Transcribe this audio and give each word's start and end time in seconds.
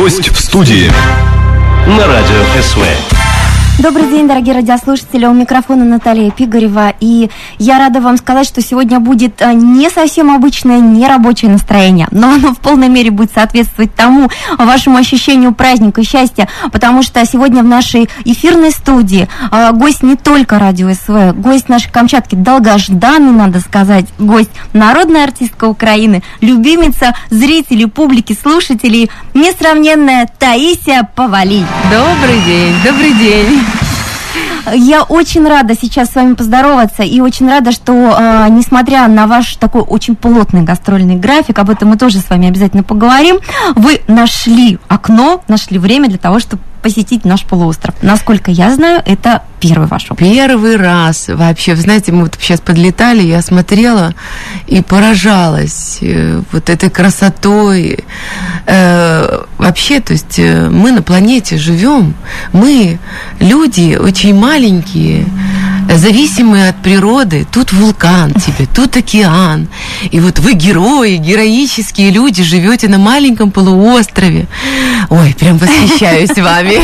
Гость 0.00 0.30
в 0.30 0.40
студии. 0.40 0.90
На 1.86 2.06
радио 2.06 2.62
СВ. 2.62 3.19
Добрый 3.82 4.10
день, 4.10 4.28
дорогие 4.28 4.54
радиослушатели. 4.54 5.24
У 5.24 5.32
микрофона 5.32 5.86
Наталья 5.86 6.30
Пигарева. 6.30 6.92
И 7.00 7.30
я 7.58 7.78
рада 7.78 8.02
вам 8.02 8.18
сказать, 8.18 8.46
что 8.46 8.60
сегодня 8.60 9.00
будет 9.00 9.40
а, 9.40 9.54
не 9.54 9.88
совсем 9.88 10.30
обычное 10.30 10.80
нерабочее 10.80 11.50
настроение, 11.50 12.06
но 12.10 12.34
оно 12.34 12.52
в 12.52 12.58
полной 12.58 12.90
мере 12.90 13.10
будет 13.10 13.32
соответствовать 13.32 13.94
тому 13.94 14.28
вашему 14.58 14.98
ощущению 14.98 15.54
праздника, 15.54 16.04
счастья, 16.04 16.46
потому 16.72 17.02
что 17.02 17.24
сегодня 17.24 17.62
в 17.62 17.66
нашей 17.66 18.10
эфирной 18.26 18.70
студии 18.70 19.30
а, 19.50 19.72
гость 19.72 20.02
не 20.02 20.16
только 20.16 20.58
радио 20.58 20.92
СВ, 20.92 21.32
гость 21.40 21.70
нашей 21.70 21.90
Камчатки, 21.90 22.34
долгожданный, 22.34 23.32
надо 23.32 23.60
сказать, 23.60 24.04
гость, 24.18 24.50
народная 24.74 25.24
артистка 25.24 25.64
Украины, 25.64 26.22
любимица 26.42 27.14
зрителей, 27.30 27.86
публики, 27.86 28.36
слушателей, 28.40 29.10
несравненная 29.32 30.28
Таисия 30.38 31.08
Повали. 31.14 31.64
Добрый 31.90 32.40
день, 32.42 32.74
добрый 32.84 33.14
день. 33.14 33.69
Я 34.74 35.02
очень 35.02 35.46
рада 35.46 35.74
сейчас 35.80 36.10
с 36.10 36.14
вами 36.14 36.34
поздороваться 36.34 37.02
и 37.02 37.20
очень 37.20 37.48
рада, 37.48 37.72
что, 37.72 37.92
э, 37.92 38.46
несмотря 38.50 39.06
на 39.08 39.26
ваш 39.26 39.56
такой 39.56 39.82
очень 39.82 40.16
плотный 40.16 40.62
гастрольный 40.62 41.16
график, 41.16 41.58
об 41.58 41.70
этом 41.70 41.90
мы 41.90 41.96
тоже 41.96 42.18
с 42.18 42.28
вами 42.30 42.48
обязательно 42.48 42.82
поговорим, 42.82 43.38
вы 43.74 44.00
нашли 44.08 44.78
окно, 44.88 45.42
нашли 45.48 45.78
время 45.78 46.08
для 46.08 46.18
того, 46.18 46.38
чтобы 46.38 46.62
посетить 46.82 47.24
наш 47.24 47.44
полуостров. 47.44 47.94
Насколько 48.02 48.50
я 48.50 48.74
знаю, 48.74 49.02
это 49.04 49.42
первый 49.60 49.86
ваш 49.86 50.10
опыт. 50.10 50.18
Первый 50.18 50.76
раз 50.76 51.28
вообще. 51.28 51.74
Вы 51.74 51.82
знаете, 51.82 52.12
мы 52.12 52.22
вот 52.22 52.36
сейчас 52.40 52.60
подлетали, 52.60 53.22
я 53.22 53.42
смотрела 53.42 54.14
и 54.66 54.82
поражалась 54.82 55.98
э, 56.00 56.42
вот 56.52 56.70
этой 56.70 56.90
красотой. 56.90 58.04
Э, 58.66 59.44
вообще, 59.58 60.00
то 60.00 60.12
есть 60.12 60.38
э, 60.38 60.68
мы 60.70 60.92
на 60.92 61.02
планете 61.02 61.58
живем, 61.58 62.14
мы 62.52 62.98
люди 63.38 63.96
очень 64.00 64.34
маленькие, 64.34 65.26
зависимые 65.96 66.70
от 66.70 66.76
природы. 66.76 67.46
Тут 67.50 67.72
вулкан 67.72 68.32
тебе, 68.34 68.66
тут 68.66 68.96
океан. 68.96 69.68
И 70.10 70.20
вот 70.20 70.38
вы 70.38 70.52
герои, 70.52 71.16
героические 71.16 72.10
люди, 72.10 72.42
живете 72.42 72.88
на 72.88 72.98
маленьком 72.98 73.50
полуострове. 73.50 74.46
Ой, 75.08 75.34
прям 75.38 75.58
восхищаюсь 75.58 76.30
вами. 76.36 76.80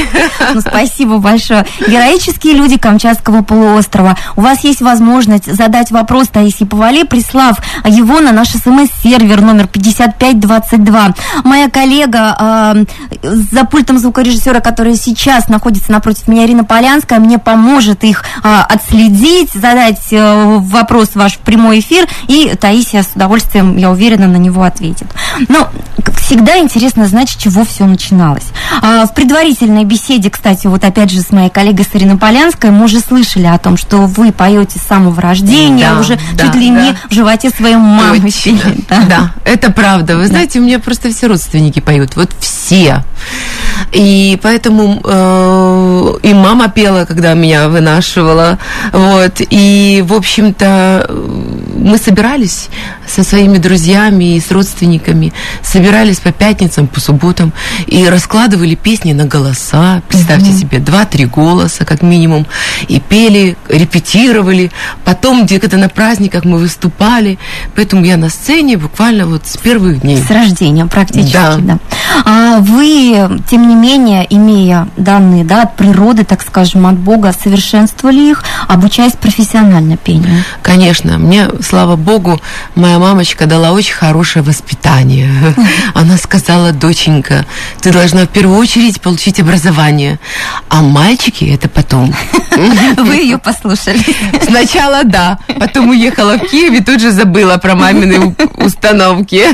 Ну, 0.54 0.60
спасибо 0.60 1.18
большое. 1.18 1.66
Героические 1.86 2.54
люди 2.54 2.76
Камчатского 2.76 3.42
полуострова. 3.42 4.16
У 4.36 4.40
вас 4.40 4.64
есть 4.64 4.80
возможность 4.80 5.52
задать 5.52 5.90
вопрос 5.90 6.28
Таисии 6.28 6.64
Повали, 6.64 7.04
прислав 7.04 7.58
его 7.84 8.20
на 8.20 8.32
наш 8.32 8.48
смс-сервер 8.48 9.40
номер 9.40 9.66
5522. 9.68 11.14
Моя 11.44 11.70
коллега 11.70 12.36
э, 12.38 12.84
за 13.22 13.64
пультом 13.64 13.98
звукорежиссера, 13.98 14.60
которая 14.60 14.96
сейчас 14.96 15.48
находится 15.48 15.92
напротив 15.92 16.28
меня, 16.28 16.44
Ирина 16.44 16.64
Полянская, 16.64 17.20
мне 17.20 17.38
поможет 17.38 18.04
их 18.04 18.24
э, 18.42 18.60
отследить, 18.68 18.95
задать 19.54 20.12
э, 20.12 20.58
вопрос 20.60 21.10
ваш 21.14 21.34
в 21.34 21.38
прямой 21.38 21.80
эфир, 21.80 22.06
и 22.28 22.54
Таисия 22.60 23.02
с 23.02 23.08
удовольствием, 23.14 23.76
я 23.76 23.90
уверена, 23.90 24.26
на 24.26 24.36
него 24.36 24.62
ответит. 24.62 25.06
Но, 25.48 25.68
всегда, 26.26 26.58
интересно 26.58 27.06
знать, 27.06 27.30
с 27.30 27.36
чего 27.36 27.64
все 27.64 27.84
начиналось. 27.86 28.44
А, 28.82 29.06
в 29.06 29.14
предварительной 29.14 29.84
беседе, 29.84 30.30
кстати, 30.30 30.66
вот 30.66 30.84
опять 30.84 31.10
же 31.10 31.20
с 31.20 31.30
моей 31.30 31.50
коллегой 31.50 31.84
с 31.84 31.94
Ириной 31.96 32.18
Полянской, 32.18 32.70
мы 32.70 32.84
уже 32.84 33.00
слышали 33.00 33.46
о 33.46 33.58
том, 33.58 33.76
что 33.76 33.98
вы 33.98 34.32
поете 34.32 34.78
с 34.78 34.82
самого 34.82 35.20
рождения, 35.20 35.90
Да, 35.94 36.00
уже 36.00 36.18
да, 36.34 36.46
чуть 36.46 36.54
ли 36.56 36.70
да. 36.70 36.82
не 36.82 36.94
в 37.08 37.12
животе 37.12 37.50
своей 37.50 37.76
мамы 37.76 38.20
Точно. 38.20 38.52
пели, 38.58 38.84
Да. 38.88 39.32
это 39.44 39.70
правда. 39.72 40.16
Вы 40.16 40.26
знаете, 40.26 40.58
у 40.58 40.62
меня 40.62 40.78
просто 40.78 41.10
все 41.10 41.26
родственники 41.26 41.80
поют. 41.80 42.16
Вот 42.16 42.30
все. 42.40 43.04
И 43.92 44.38
поэтому 44.42 45.00
э, 45.04 46.18
и 46.22 46.34
мама 46.34 46.68
пела, 46.68 47.04
когда 47.04 47.34
меня 47.34 47.68
вынашивала. 47.68 48.58
Вот. 48.92 49.40
И, 49.50 50.04
в 50.06 50.12
общем-то, 50.12 51.06
э, 51.08 51.66
мы 51.76 51.98
собирались 51.98 52.68
со 53.06 53.22
своими 53.22 53.58
друзьями 53.58 54.36
и 54.36 54.40
с 54.40 54.50
родственниками, 54.50 55.32
собирались 55.62 56.18
по 56.18 56.32
пятницам, 56.32 56.86
по 56.86 57.00
субботам 57.00 57.52
и 57.86 58.06
раскладывали 58.06 58.74
песни 58.74 59.12
на 59.12 59.24
голоса. 59.24 60.02
Представьте 60.08 60.52
себе, 60.52 60.78
два-три 60.78 61.26
голоса, 61.26 61.84
как 61.84 62.02
минимум. 62.02 62.46
И 62.88 63.00
пели, 63.00 63.56
репетировали. 63.68 64.70
Потом 65.04 65.44
где-то 65.44 65.76
на 65.76 65.88
праздниках 65.88 66.44
мы 66.44 66.58
выступали. 66.58 67.38
Поэтому 67.74 68.04
я 68.04 68.16
на 68.16 68.28
сцене 68.28 68.76
буквально 68.76 69.26
вот 69.26 69.46
с 69.46 69.56
первых 69.56 70.00
дней. 70.00 70.18
С 70.18 70.30
рождения 70.30 70.86
практически, 70.86 71.32
да. 71.32 71.56
Да. 71.56 71.78
А 72.24 72.58
вы, 72.60 73.40
тем 73.48 73.65
не 73.65 73.65
менее, 73.74 74.26
имея 74.28 74.88
данные 74.96 75.44
да, 75.44 75.62
от 75.62 75.76
природы, 75.76 76.24
так 76.24 76.42
скажем, 76.42 76.86
от 76.86 76.96
Бога, 76.96 77.32
совершенствовали 77.32 78.30
их, 78.30 78.44
обучаясь 78.68 79.12
профессионально 79.12 79.96
пению? 79.96 80.44
Конечно, 80.62 81.18
мне, 81.18 81.48
слава 81.60 81.96
богу, 81.96 82.40
моя 82.74 82.98
мамочка 82.98 83.46
дала 83.46 83.72
очень 83.72 83.94
хорошее 83.94 84.44
воспитание. 84.44 85.30
Она 85.94 86.16
сказала, 86.16 86.72
доченька, 86.72 87.44
ты 87.80 87.92
должна 87.92 88.22
в 88.22 88.28
первую 88.28 88.58
очередь 88.58 89.00
получить 89.00 89.40
образование, 89.40 90.18
а 90.68 90.82
мальчики 90.82 91.44
это 91.44 91.68
потом. 91.68 92.14
Вы 92.96 93.16
ее 93.16 93.38
послушали. 93.38 94.02
Сначала 94.42 95.04
да, 95.04 95.38
потом 95.58 95.90
уехала 95.90 96.38
в 96.38 96.48
Киев 96.48 96.72
и 96.72 96.82
тут 96.82 97.00
же 97.00 97.10
забыла 97.10 97.56
про 97.58 97.74
мамины 97.74 98.34
установки. 98.56 99.44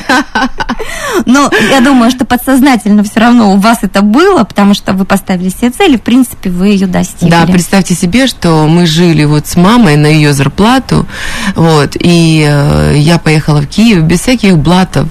Но 1.27 1.51
я 1.71 1.81
думаю, 1.81 2.11
что 2.11 2.25
подсознательно 2.25 3.03
все 3.05 3.21
равно 3.21 3.53
у 3.53 3.57
вас 3.57 3.79
это 3.83 4.02
было, 4.03 4.45
потому 4.45 4.75
что 4.75 4.93
вы 4.93 5.05
поставили 5.05 5.49
себе 5.49 5.71
цель, 5.71 5.95
и, 5.95 5.97
в 5.97 6.03
принципе, 6.03 6.51
вы 6.51 6.69
ее 6.69 6.87
достигли. 6.87 7.31
Да, 7.31 7.47
представьте 7.47 7.95
себе, 7.95 8.27
что 8.27 8.67
мы 8.67 8.87
жили 8.87 9.25
вот 9.25 9.47
с 9.47 9.57
мамой 9.57 9.97
на 9.97 10.07
ее 10.07 10.33
зарплату, 10.33 11.07
вот, 11.55 11.97
и 11.99 12.47
э, 12.49 12.95
я 12.97 13.19
поехала 13.19 13.61
в 13.61 13.67
Киев 13.67 14.03
без 14.03 14.21
всяких 14.21 14.59
блатов, 14.59 15.09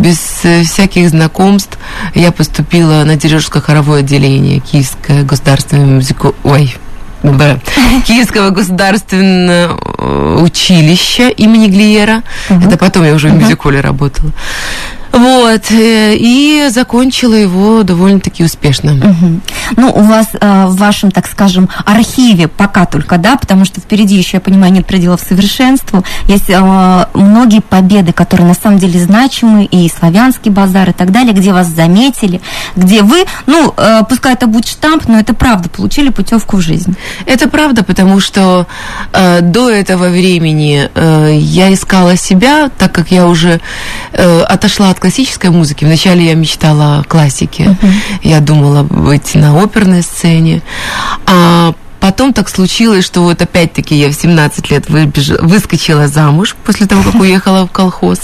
без 0.00 0.44
э, 0.44 0.62
всяких 0.62 1.08
знакомств. 1.08 1.78
Я 2.14 2.32
поступила 2.32 3.04
на 3.04 3.16
дирижерское 3.16 3.62
хоровое 3.62 4.00
отделение 4.00 4.60
Киевское 4.60 5.22
государственное 5.22 5.86
музыку... 5.86 6.34
Ой, 6.44 6.74
Б. 7.22 7.58
Киевского 8.06 8.50
государственного 8.50 9.78
э, 9.98 10.38
училища 10.42 11.28
имени 11.28 11.68
Глиера. 11.68 12.22
Это 12.48 12.76
потом 12.76 13.04
я 13.04 13.14
уже 13.14 13.28
в 13.28 13.34
мюзиколе 13.34 13.80
работала. 13.80 14.30
Вот, 15.14 15.70
э, 15.70 16.16
и 16.16 16.68
закончила 16.70 17.34
его 17.34 17.84
довольно-таки 17.84 18.42
успешно. 18.42 18.94
Мгм. 18.94 19.42
Ну, 19.76 19.92
у 19.94 20.00
вас 20.00 20.28
э, 20.32 20.66
в 20.66 20.76
вашем, 20.76 21.12
так 21.12 21.28
скажем, 21.28 21.68
архиве 21.86 22.48
пока 22.48 22.84
только, 22.84 23.16
да, 23.16 23.36
потому 23.36 23.64
что 23.64 23.80
впереди 23.80 24.16
еще, 24.16 24.38
я 24.38 24.40
понимаю, 24.40 24.72
нет 24.72 24.86
пределов 24.86 25.20
совершенству. 25.20 26.04
Есть 26.26 26.50
э, 26.50 27.06
многие 27.14 27.60
победы, 27.60 28.12
которые 28.12 28.48
на 28.48 28.54
самом 28.54 28.78
деле 28.78 28.98
значимы, 28.98 29.66
и 29.66 29.88
славянский 29.88 30.50
базар 30.50 30.90
и 30.90 30.92
так 30.92 31.12
далее, 31.12 31.32
где 31.32 31.52
вас 31.52 31.68
заметили, 31.68 32.40
где 32.74 33.02
вы, 33.02 33.24
ну, 33.46 33.72
э, 33.76 34.00
пускай 34.08 34.34
это 34.34 34.48
будет 34.48 34.66
штамп, 34.66 35.06
но 35.06 35.20
это 35.20 35.32
правда, 35.32 35.68
получили 35.68 36.08
путевку 36.08 36.56
в 36.56 36.60
жизнь. 36.60 36.96
Это 37.24 37.48
правда, 37.48 37.84
потому 37.84 38.18
что 38.18 38.66
э, 39.12 39.42
до 39.42 39.70
этого 39.70 40.08
времени 40.08 40.90
э, 40.92 41.36
я 41.38 41.72
искала 41.72 42.16
себя, 42.16 42.68
так 42.76 42.92
как 42.92 43.12
я 43.12 43.28
уже 43.28 43.60
э, 44.12 44.40
отошла 44.40 44.90
от 44.90 45.03
классической 45.08 45.50
музыки. 45.50 45.84
Вначале 45.84 46.24
я 46.24 46.34
мечтала 46.34 47.00
о 47.00 47.04
классике. 47.04 47.76
Я 48.22 48.40
думала 48.40 48.84
быть 48.84 49.34
на 49.34 49.62
оперной 49.62 50.00
сцене. 50.00 50.62
А 51.26 51.74
потом 52.00 52.32
так 52.32 52.48
случилось, 52.48 53.04
что 53.04 53.20
вот 53.20 53.42
опять-таки 53.42 53.94
я 53.94 54.08
в 54.08 54.14
17 54.14 54.70
лет 54.70 54.88
выбежа- 54.88 55.36
выскочила 55.42 56.08
замуж 56.08 56.56
после 56.64 56.86
того, 56.86 57.02
как 57.02 57.20
уехала 57.20 57.66
в 57.66 57.70
колхоз 57.70 58.18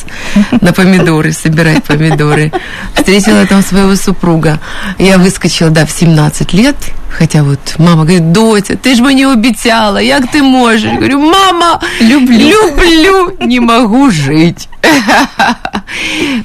на 0.63 0.73
помидоры, 0.73 1.33
собирать 1.33 1.85
помидоры. 1.85 2.51
Встретила 2.95 3.45
там 3.45 3.61
своего 3.63 3.95
супруга. 3.95 4.59
Я 4.99 5.19
выскочила, 5.19 5.69
да, 5.69 5.85
в 5.85 5.91
17 5.91 6.55
лет, 6.55 6.77
хотя 7.11 7.43
вот 7.43 7.59
мама 7.79 8.03
говорит, 8.05 8.33
Дотя, 8.33 8.75
ты 8.75 8.95
ж 8.95 9.03
мені 9.03 9.27
обіцяла, 9.27 10.01
як 10.01 10.27
ти 10.31 10.43
можеш? 10.43 10.83
Я 10.85 10.95
говорю, 10.95 11.19
мама, 11.19 11.81
люблю, 12.01 12.37
люблю, 12.39 13.33
не 13.41 13.61
могу 13.61 14.11
жить. 14.11 14.69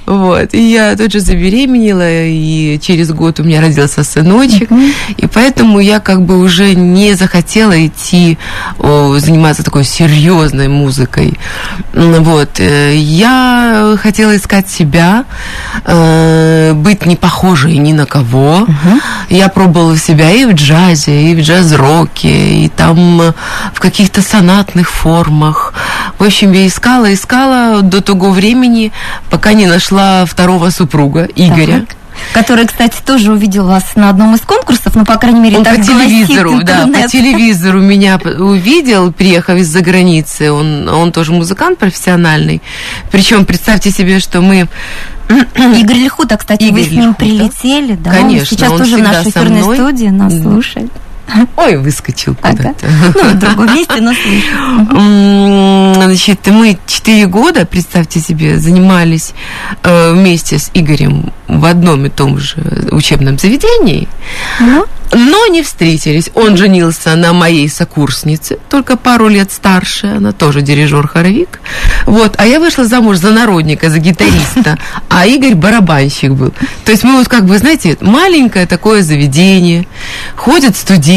Вот. 0.05 0.53
И 0.53 0.71
я 0.71 0.95
тут 0.95 1.11
же 1.11 1.19
забеременела, 1.19 2.23
и 2.25 2.79
через 2.81 3.11
год 3.11 3.39
у 3.39 3.43
меня 3.43 3.61
родился 3.61 4.01
сыночек. 4.03 4.69
И 5.17 5.27
поэтому 5.27 5.79
я 5.79 5.99
как 5.99 6.21
бы 6.21 6.39
уже 6.39 6.75
не 6.75 7.13
захотела 7.15 7.85
идти 7.85 8.37
о, 8.79 9.17
заниматься 9.19 9.63
такой 9.63 9.83
серьезной 9.83 10.67
музыкой. 10.67 11.37
Вот. 11.93 12.59
Э, 12.59 12.95
Я 12.95 13.95
хотела 14.01 14.35
искать 14.35 14.69
себя, 14.69 15.25
э, 15.85 16.73
быть 16.73 17.05
не 17.05 17.15
похожей 17.15 17.77
ни 17.77 17.93
на 17.93 18.05
кого. 18.05 18.67
Я 19.29 19.47
пробовала 19.49 19.97
себя 19.97 20.31
и 20.31 20.45
в 20.45 20.53
джазе, 20.55 21.31
и 21.31 21.35
в 21.35 21.39
джаз-роке, 21.39 22.65
и 22.65 22.69
там 22.69 23.21
э, 23.21 23.33
в 23.73 23.79
каких-то 23.79 24.21
сонатных 24.21 24.89
формах. 24.89 25.73
В 26.17 26.23
общем, 26.23 26.51
я 26.51 26.65
искала, 26.67 27.13
искала 27.13 27.81
до 27.81 28.01
того 28.01 28.31
времени, 28.31 28.91
пока 29.29 29.53
не 29.53 29.67
нашла 29.67 30.25
второго 30.25 30.69
супруга, 30.69 31.27
Игоря. 31.35 31.85
Который, 32.33 32.65
кстати, 32.67 32.97
тоже 33.05 33.31
увидел 33.31 33.67
вас 33.67 33.95
на 33.95 34.09
одном 34.09 34.35
из 34.35 34.41
конкурсов, 34.41 34.95
ну, 34.95 35.05
по 35.05 35.17
крайней 35.17 35.39
мере, 35.39 35.57
Он 35.57 35.63
так 35.63 35.77
по 35.77 35.83
телевизору, 35.83 36.61
да, 36.63 36.87
по 36.87 37.07
телевизору 37.07 37.81
меня 37.81 38.19
увидел, 38.19 39.11
приехав 39.11 39.57
из-за 39.59 39.81
границы. 39.81 40.51
Он, 40.51 40.87
он 40.89 41.11
тоже 41.11 41.31
музыкант 41.31 41.79
профессиональный. 41.79 42.61
Причем 43.11 43.45
представьте 43.45 43.91
себе, 43.91 44.19
что 44.19 44.41
мы 44.41 44.67
Игорь 45.79 45.97
Лихута, 45.97 46.37
кстати, 46.37 46.63
вы 46.63 46.81
Игорь 46.81 46.83
с 46.83 46.91
ним 46.91 47.01
Лихута. 47.01 47.19
прилетели, 47.19 47.95
да? 47.95 48.11
Конечно, 48.11 48.39
Он 48.39 48.45
сейчас 48.45 48.71
он 48.71 48.77
тоже 48.79 48.97
в 48.97 49.01
нашей 49.01 49.29
эфирной 49.29 49.63
студии 49.63 50.07
нас 50.07 50.39
слушает. 50.39 50.91
Ой, 51.57 51.77
выскочил 51.77 52.35
Ага. 52.41 52.57
куда-то. 52.57 52.87
Ну, 53.15 53.29
в 53.29 53.39
другом 53.39 53.75
месте, 53.75 54.01
но 54.01 54.13
Значит, 55.95 56.47
мы 56.47 56.77
четыре 56.87 57.25
года, 57.27 57.65
представьте 57.65 58.19
себе, 58.19 58.59
занимались 58.59 59.33
э, 59.83 60.11
вместе 60.13 60.59
с 60.59 60.69
Игорем 60.73 61.31
в 61.47 61.65
одном 61.65 62.05
и 62.05 62.09
том 62.09 62.39
же 62.39 62.57
учебном 62.91 63.37
заведении, 63.37 64.07
но 65.13 65.47
не 65.47 65.61
встретились. 65.63 66.29
Он 66.33 66.57
женился 66.57 67.15
на 67.15 67.33
моей 67.33 67.69
сокурснице, 67.69 68.57
только 68.69 68.97
пару 68.97 69.27
лет 69.27 69.51
старше, 69.51 70.07
она 70.07 70.31
тоже 70.31 70.61
дирижер-хоровик. 70.61 71.59
Вот, 72.05 72.35
а 72.37 72.45
я 72.45 72.59
вышла 72.59 72.85
замуж 72.85 73.17
за 73.17 73.31
народника, 73.31 73.89
за 73.89 73.99
гитариста, 73.99 74.77
а 75.09 75.25
Игорь 75.25 75.55
барабанщик 75.55 76.31
был. 76.31 76.53
То 76.83 76.91
есть 76.91 77.03
мы 77.03 77.17
вот 77.17 77.27
как 77.27 77.45
бы, 77.45 77.57
знаете, 77.57 77.97
маленькое 78.01 78.65
такое 78.65 79.01
заведение, 79.03 79.87
ходят 80.35 80.75
студенты 80.75 81.14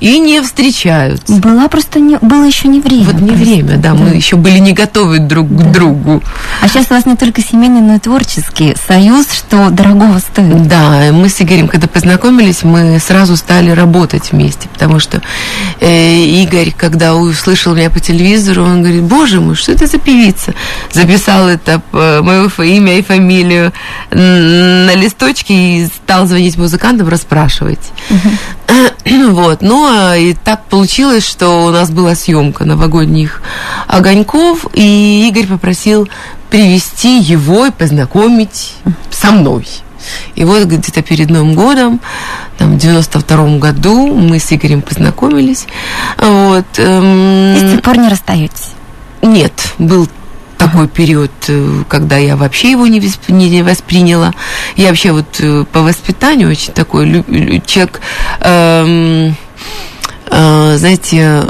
и 0.00 0.18
не 0.18 0.40
встречаются. 0.42 1.32
Была 1.34 1.68
просто 1.68 2.00
не, 2.00 2.18
было 2.18 2.44
еще 2.44 2.68
не 2.68 2.80
время. 2.80 3.04
Вот 3.04 3.20
не 3.20 3.28
просто, 3.28 3.44
время, 3.44 3.76
да, 3.76 3.94
мы 3.94 4.10
еще 4.10 4.36
были 4.36 4.58
не 4.58 4.72
готовы 4.72 5.18
друг 5.18 5.48
к 5.48 5.72
другу. 5.72 6.22
А 6.60 6.68
сейчас 6.68 6.86
у 6.90 6.94
вас 6.94 7.06
не 7.06 7.16
только 7.16 7.42
семейный, 7.42 7.80
но 7.80 7.94
и 7.94 7.98
творческий 7.98 8.74
союз, 8.86 9.32
что 9.32 9.70
дорогого 9.70 10.18
стоит. 10.18 10.66
Да, 10.68 11.10
мы 11.12 11.28
с 11.28 11.40
Игорем, 11.40 11.68
когда 11.68 11.86
познакомились, 11.86 12.62
мы 12.62 12.98
сразу 12.98 13.36
стали 13.36 13.70
работать 13.70 14.32
вместе, 14.32 14.68
потому 14.68 15.00
что 15.00 15.22
э, 15.80 16.24
Игорь, 16.42 16.72
когда 16.76 17.14
услышал 17.14 17.74
меня 17.74 17.90
по 17.90 18.00
телевизору, 18.00 18.64
он 18.64 18.82
говорит, 18.82 19.02
боже 19.02 19.40
мой, 19.40 19.54
что 19.54 19.72
это 19.72 19.86
за 19.86 19.98
певица? 19.98 20.54
Записал 20.92 21.48
это 21.48 21.82
э, 21.92 22.20
мое 22.22 22.48
имя 22.58 22.98
и 22.98 23.02
фамилию 23.02 23.72
на 24.10 24.94
листочке 24.94 25.54
и 25.54 25.86
стал 25.86 26.26
звонить 26.26 26.56
музыкантам, 26.56 27.08
расспрашивать. 27.08 27.92
Вот, 29.30 29.62
ну 29.62 29.86
а 29.86 30.16
и 30.16 30.34
так 30.34 30.64
получилось, 30.64 31.26
что 31.26 31.66
у 31.66 31.70
нас 31.70 31.90
была 31.90 32.14
съемка 32.14 32.64
новогодних 32.64 33.42
огоньков, 33.86 34.66
и 34.72 35.28
Игорь 35.28 35.46
попросил 35.46 36.08
привести 36.50 37.20
его 37.20 37.66
и 37.66 37.70
познакомить 37.70 38.74
со 39.10 39.30
мной. 39.30 39.66
И 40.34 40.44
вот 40.44 40.64
где-то 40.64 41.02
перед 41.02 41.30
Новым 41.30 41.54
годом, 41.54 42.00
там, 42.58 42.74
в 42.74 42.78
92 42.78 43.58
году, 43.58 44.14
мы 44.14 44.38
с 44.38 44.52
Игорем 44.52 44.82
познакомились. 44.82 45.66
Вот. 46.16 46.66
И 46.78 47.56
с 47.58 47.70
тех 47.72 47.82
пор 47.82 47.98
не 47.98 48.08
расстаетесь. 48.08 48.72
нет, 49.22 49.52
был 49.78 50.08
такой 50.60 50.88
период, 50.88 51.30
э, 51.48 51.84
когда 51.88 52.18
я 52.18 52.36
вообще 52.36 52.72
его 52.72 52.86
не, 52.86 53.00
не 53.28 53.62
восприняла. 53.62 54.34
Я 54.76 54.88
вообще 54.88 55.12
вот 55.12 55.40
э, 55.40 55.64
по 55.72 55.80
воспитанию 55.80 56.50
очень 56.50 56.74
такой 56.74 57.24
человек, 57.64 58.02
эм, 58.40 59.34
э, 60.26 60.76
знаете, 60.76 61.44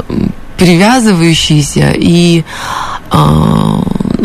привязывающийся 0.57 1.91
и 1.93 2.45
э, 3.11 3.81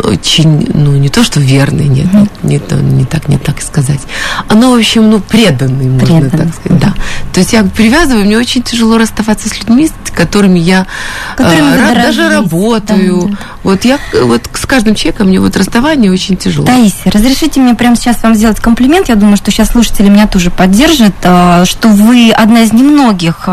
очень, 0.07 0.69
ну, 0.73 0.91
не 0.97 1.09
то, 1.09 1.23
что 1.23 1.39
верный, 1.39 1.85
нет, 1.87 2.11
нет, 2.13 2.29
не, 2.43 2.59
то- 2.59 2.75
не 2.75 3.05
так, 3.05 3.27
не 3.27 3.37
так 3.37 3.61
сказать. 3.61 3.99
Оно, 4.47 4.71
в 4.71 4.75
общем, 4.77 5.09
ну, 5.09 5.19
преданный, 5.19 5.85
можно 5.89 6.05
Преданный. 6.21 6.45
так 6.45 6.55
сказать, 6.55 6.79
да. 6.79 6.93
То 7.33 7.39
есть 7.39 7.53
я 7.53 7.63
привязываю, 7.63 8.25
мне 8.25 8.37
очень 8.37 8.63
тяжело 8.63 8.97
расставаться 8.97 9.49
с 9.49 9.57
людьми, 9.59 9.87
с 9.87 10.11
которыми 10.11 10.59
я 10.59 10.87
э, 11.37 11.43
Которыми 11.43 11.75
ра- 11.77 11.93
даже 12.01 12.29
работаю. 12.29 13.23
да, 13.23 13.29
да. 13.31 13.37
Вот 13.63 13.85
я 13.85 13.99
э, 14.13 14.23
вот 14.23 14.49
с 14.53 14.65
каждым 14.65 14.95
человеком 14.95 15.27
мне 15.27 15.39
вот 15.39 15.55
расставание 15.57 16.11
очень 16.11 16.37
тяжело. 16.37 16.65
Таисия, 16.65 17.11
разрешите 17.11 17.59
мне 17.59 17.75
прямо 17.75 17.95
сейчас 17.95 18.23
вам 18.23 18.33
сделать 18.35 18.59
комплимент. 18.59 19.09
Я 19.09 19.15
думаю, 19.15 19.37
что 19.37 19.51
сейчас 19.51 19.69
слушатели 19.71 20.09
меня 20.09 20.27
тоже 20.27 20.49
поддержат, 20.51 21.13
а, 21.23 21.65
что 21.65 21.89
вы 21.89 22.31
одна 22.31 22.61
из 22.61 22.73
немногих 22.73 23.43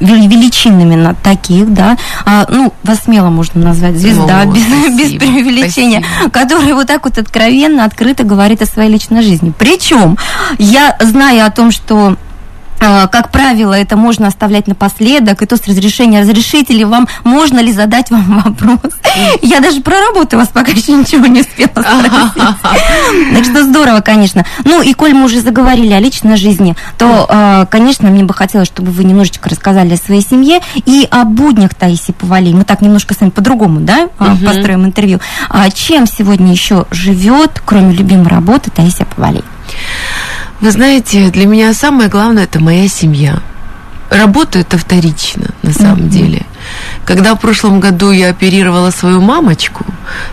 а, 0.00 0.04
вели- 0.04 0.28
величин 0.28 0.78
именно 0.80 1.14
таких, 1.14 1.72
да, 1.72 1.96
А, 2.24 2.46
ну, 2.48 2.72
вас 2.84 3.00
смело 3.04 3.30
можно 3.30 3.60
назвать 3.62 3.96
звезда, 3.96 4.42
О, 4.42 4.46
без, 4.46 4.62
спасибо, 4.66 4.96
без 4.98 5.12
преувеличения, 5.20 6.02
спасибо. 6.02 6.30
которая 6.30 6.74
вот 6.74 6.86
так 6.86 7.04
вот 7.04 7.18
откровенно, 7.18 7.84
открыто 7.84 8.24
говорит 8.24 8.62
о 8.62 8.66
своей 8.66 8.90
личной 8.90 9.22
жизни. 9.22 9.52
Причем, 9.58 10.16
я 10.58 10.96
знаю 11.00 11.46
о 11.46 11.50
том, 11.50 11.70
что 11.70 12.16
как 12.78 13.30
правило, 13.30 13.74
это 13.74 13.96
можно 13.96 14.28
оставлять 14.28 14.66
напоследок, 14.66 15.42
и 15.42 15.46
то 15.46 15.56
с 15.56 15.66
разрешения. 15.66 16.20
Разрешите 16.20 16.74
ли 16.74 16.84
вам, 16.84 17.08
можно 17.24 17.58
ли 17.58 17.72
задать 17.72 18.10
вам 18.10 18.42
вопрос? 18.44 18.92
Я 19.42 19.60
даже 19.60 19.80
про 19.80 20.00
работу 20.00 20.36
вас 20.36 20.48
пока 20.48 20.72
еще 20.72 20.92
ничего 20.92 21.26
не 21.26 21.40
успела 21.40 21.70
спросить. 21.70 23.34
Так 23.34 23.44
что 23.44 23.64
здорово, 23.64 24.00
конечно. 24.00 24.44
Ну 24.64 24.82
и 24.82 24.92
коль 24.94 25.14
мы 25.14 25.24
уже 25.24 25.40
заговорили 25.40 25.92
о 25.92 26.00
личной 26.00 26.36
жизни, 26.36 26.76
то, 26.96 27.26
а, 27.28 27.66
конечно, 27.66 28.08
мне 28.10 28.24
бы 28.24 28.34
хотелось, 28.34 28.68
чтобы 28.68 28.90
вы 28.90 29.04
немножечко 29.04 29.48
рассказали 29.48 29.94
о 29.94 29.96
своей 29.96 30.22
семье 30.22 30.60
и 30.74 31.06
о 31.10 31.24
буднях 31.24 31.74
Таисии 31.74 32.12
Повалий. 32.12 32.52
Мы 32.52 32.64
так 32.64 32.80
немножко 32.80 33.14
с 33.14 33.20
вами 33.20 33.30
по-другому, 33.30 33.80
да, 33.80 34.08
а, 34.18 34.36
построим 34.44 34.84
интервью. 34.84 35.20
А 35.48 35.70
чем 35.70 36.06
сегодня 36.06 36.52
еще 36.52 36.86
живет, 36.90 37.62
кроме 37.64 37.94
любимой 37.94 38.28
работы, 38.28 38.70
Таисия 38.70 39.06
Повалий? 39.06 39.44
Вы 40.60 40.70
знаете, 40.72 41.30
для 41.30 41.46
меня 41.46 41.72
самое 41.72 42.08
главное 42.08 42.44
это 42.44 42.60
моя 42.60 42.88
семья. 42.88 43.40
Работа 44.10 44.58
это 44.58 44.78
вторично, 44.78 45.48
на 45.62 45.72
самом 45.72 46.00
Мгм. 46.06 46.08
деле. 46.10 46.42
Когда 47.04 47.34
в 47.34 47.40
прошлом 47.40 47.78
году 47.78 48.10
я 48.10 48.30
оперировала 48.30 48.90
свою 48.90 49.20
мамочку, 49.20 49.84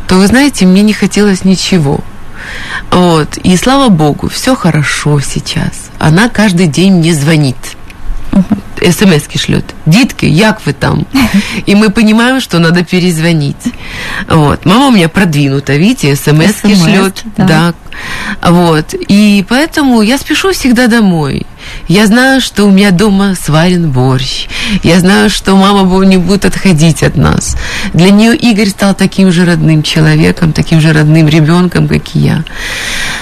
то 0.08 0.16
вы 0.16 0.28
знаете, 0.28 0.66
мне 0.66 0.82
не 0.82 0.94
хотелось 0.94 1.44
ничего. 1.44 2.00
Вот. 2.92 3.38
И 3.38 3.56
слава 3.58 3.90
богу, 3.90 4.30
все 4.30 4.56
хорошо 4.56 5.20
сейчас. 5.20 5.90
Она 6.00 6.30
каждый 6.30 6.68
день 6.68 6.94
мне 6.94 7.14
звонит. 7.14 7.58
СМС-ки 8.82 9.38
шлет. 9.38 9.66
Дитки, 9.86 10.26
як 10.26 10.66
вы 10.66 10.74
там? 10.74 11.08
И 11.66 11.76
мы 11.76 11.90
понимаем, 11.90 12.40
что 12.42 12.60
надо 12.60 12.84
перезвонить. 12.84 13.74
Вот. 14.28 14.66
Мама 14.66 14.88
у 14.88 14.92
меня 14.92 15.10
продвинута, 15.10 15.76
видите, 15.76 16.16
СМС-ки 16.16 16.76
шлет. 16.76 17.24
да. 17.38 17.74
Да. 18.42 18.52
Вот. 18.52 18.94
И 18.94 19.46
поэтому 19.48 20.02
я 20.02 20.18
спешу 20.18 20.52
всегда 20.52 20.88
домой. 20.88 21.46
Я 21.88 22.08
знаю, 22.08 22.42
что 22.42 22.66
у 22.66 22.72
меня 22.72 22.92
дома 22.92 23.36
сварен 23.36 23.92
борщ. 23.92 24.48
Я 24.84 25.00
знаю, 25.00 25.30
что 25.30 25.56
мама 25.56 26.06
не 26.06 26.18
будет 26.18 26.46
отходить 26.46 27.04
от 27.04 27.16
нас. 27.16 27.56
Для 27.94 28.10
нее 28.10 28.36
Игорь 28.36 28.70
стал 28.70 28.96
таким 28.96 29.32
же 29.32 29.46
родным 29.46 29.84
человеком, 29.84 30.52
таким 30.52 30.82
же 30.82 30.94
родным 30.94 31.28
ребенком, 31.28 31.88
как 31.88 32.16
и 32.16 32.20
я. 32.20 32.44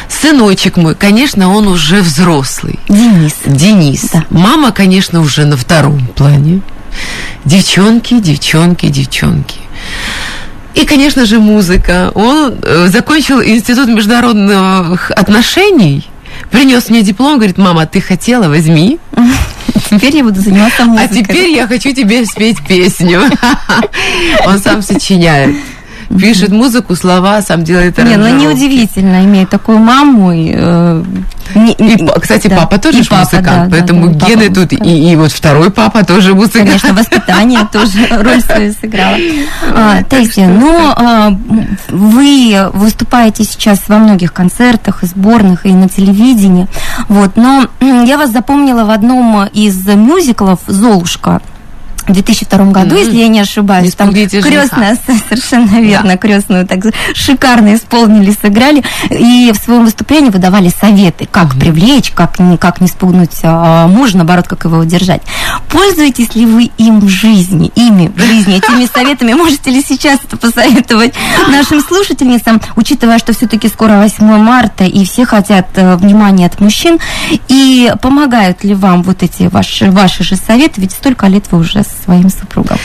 Сыночек 0.10 0.77
мой, 0.77 0.95
конечно, 0.95 1.53
он 1.53 1.67
уже 1.67 2.01
взрослый. 2.01 2.79
Денис. 2.88 3.33
Денис. 3.45 4.10
Да. 4.13 4.24
Мама, 4.29 4.72
конечно, 4.72 5.19
уже 5.22 5.45
на 5.45 5.57
втором 5.57 6.07
плане. 6.15 6.62
Девчонки, 7.45 8.19
девчонки, 8.19 8.88
девчонки. 8.88 9.57
И, 10.75 10.86
конечно 10.86 11.25
же, 11.25 11.39
музыка. 11.39 12.12
Он 12.15 12.55
э, 12.62 12.88
закончил 12.88 13.41
институт 13.41 13.89
международных 13.89 15.12
отношений, 15.12 16.07
принес 16.53 16.89
мне 16.89 17.01
диплом, 17.01 17.38
говорит, 17.38 17.57
мама, 17.57 17.88
ты 17.88 18.00
хотела, 18.00 18.48
возьми. 18.48 19.00
Теперь 19.89 20.15
я 20.15 20.24
буду 20.24 20.39
заниматься 20.39 20.83
А 20.83 20.86
музыкой. 20.86 21.24
теперь 21.24 21.50
я 21.50 21.67
хочу 21.67 21.93
тебе 21.93 22.25
спеть 22.25 22.57
песню. 22.65 23.24
Он 24.45 24.60
сам 24.60 24.81
сочиняет. 24.83 25.55
Пишет 26.20 26.51
музыку, 26.51 26.96
слова, 26.96 27.41
сам 27.41 27.63
делает 27.63 27.98
Не, 27.98 28.17
ну 28.17 28.27
неудивительно, 28.27 29.24
иметь 29.24 29.50
такую 29.50 29.79
маму. 29.79 30.32
И, 30.32 30.51
э, 30.53 31.03
не- 31.55 31.74
И, 31.74 32.10
кстати, 32.20 32.48
да. 32.48 32.58
папа 32.58 32.77
тоже 32.77 33.00
И 33.00 33.03
папа, 33.03 33.36
музыкант, 33.36 33.46
да, 33.46 33.67
поэтому 33.70 34.08
да, 34.08 34.12
и 34.12 34.20
папа 34.20 34.29
гены 34.29 34.53
тут, 34.53 34.74
и, 34.74 35.12
и 35.12 35.15
вот 35.15 35.32
второй 35.32 35.72
папа 35.72 36.05
тоже 36.05 36.34
музыкант. 36.34 36.67
Конечно, 36.67 36.93
воспитание 36.93 37.67
тоже 37.72 38.08
роль 38.12 38.41
свою 38.41 38.74
сыграло. 38.74 39.17
А, 39.75 40.03
Таисия, 40.03 40.48
ну, 40.48 40.93
а, 40.96 41.36
вы 41.89 42.70
выступаете 42.74 43.43
сейчас 43.43 43.79
во 43.88 43.98
многих 43.98 44.34
концертах 44.34 45.03
и 45.03 45.08
сборных, 45.08 45.65
и 45.65 45.74
на 45.74 45.89
телевидении. 45.89 46.67
Вот, 47.08 47.36
но 47.36 47.67
я 47.82 48.17
вас 48.17 48.32
запомнила 48.32 48.84
в 48.84 48.89
одном 48.91 49.46
из 49.53 49.86
мюзиклов 49.88 50.60
«Золушка». 50.67 51.41
В 52.07 52.12
2002 52.12 52.65
году, 52.72 52.95
Мгм. 52.95 52.98
если 52.98 53.15
я 53.17 53.27
не 53.27 53.39
ошибаюсь. 53.39 53.86
Не 53.86 53.91
Там 53.91 54.12
крестная, 54.13 54.98
совершенно 55.29 55.79
верно, 55.81 56.17
крестную 56.17 56.65
так 56.67 56.79
шикарно 57.13 57.75
исполнили, 57.75 58.36
сыграли. 58.39 58.83
И 59.10 59.51
в 59.53 59.57
своем 59.63 59.86
выступлении 59.86 60.29
вы 60.29 60.39
давали 60.39 60.69
советы, 60.69 61.27
как 61.29 61.55
привлечь, 61.55 62.12
как 62.12 62.39
не, 62.39 62.57
как 62.57 62.81
не 62.81 62.88
спугнуть 62.88 63.39
а, 63.43 63.88
мужа, 63.88 64.17
наоборот, 64.17 64.48
как 64.48 64.65
его 64.65 64.77
удержать. 64.77 65.22
Пользуетесь 65.69 66.36
ли 66.36 66.45
вы 66.45 66.72
им 66.77 67.00
в 67.00 67.07
жизни, 67.10 67.72
ими 67.75 68.12
в 68.15 68.19
жизни, 68.22 68.57
этими 68.57 68.86
советами? 68.86 69.33
Можете 69.33 69.72
ли 69.72 69.81
сейчас 69.88 70.19
это 70.25 70.38
посоветовать 70.38 71.13
нашим 71.50 71.81
слушательницам, 71.81 72.62
учитывая, 72.75 73.17
что 73.19 73.33
все-таки 73.33 73.67
скоро 73.67 73.98
8 73.98 74.25
марта, 74.38 74.83
и 74.83 75.05
все 75.05 75.25
хотят 75.25 75.67
э, 75.75 75.95
внимания 75.95 76.45
от 76.45 76.60
мужчин, 76.60 77.00
и 77.48 77.93
помогают 78.01 78.63
ли 78.63 78.74
вам 78.75 79.03
вот 79.03 79.24
эти 79.24 79.43
ваши, 79.43 79.89
ваши 79.91 80.24
же 80.24 80.36
советы, 80.36 80.81
ведь 80.81 80.91
столько 80.91 81.27
лет 81.27 81.45
вы 81.51 81.60
уже 81.60 81.83
своим 82.03 82.29
супругом. 82.29 82.77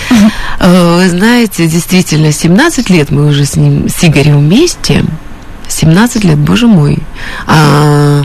Э, 0.60 0.96
Вы 0.96 1.08
знаете, 1.08 1.66
действительно, 1.66 2.32
17 2.32 2.90
лет 2.90 3.10
мы 3.10 3.26
уже 3.26 3.44
с 3.44 3.56
ним, 3.56 3.88
с 3.88 4.04
Игорем 4.04 4.38
вместе. 4.38 5.04
17 5.68 6.24
лет, 6.24 6.38
боже 6.38 6.66
мой. 6.66 6.98
А, 7.46 8.24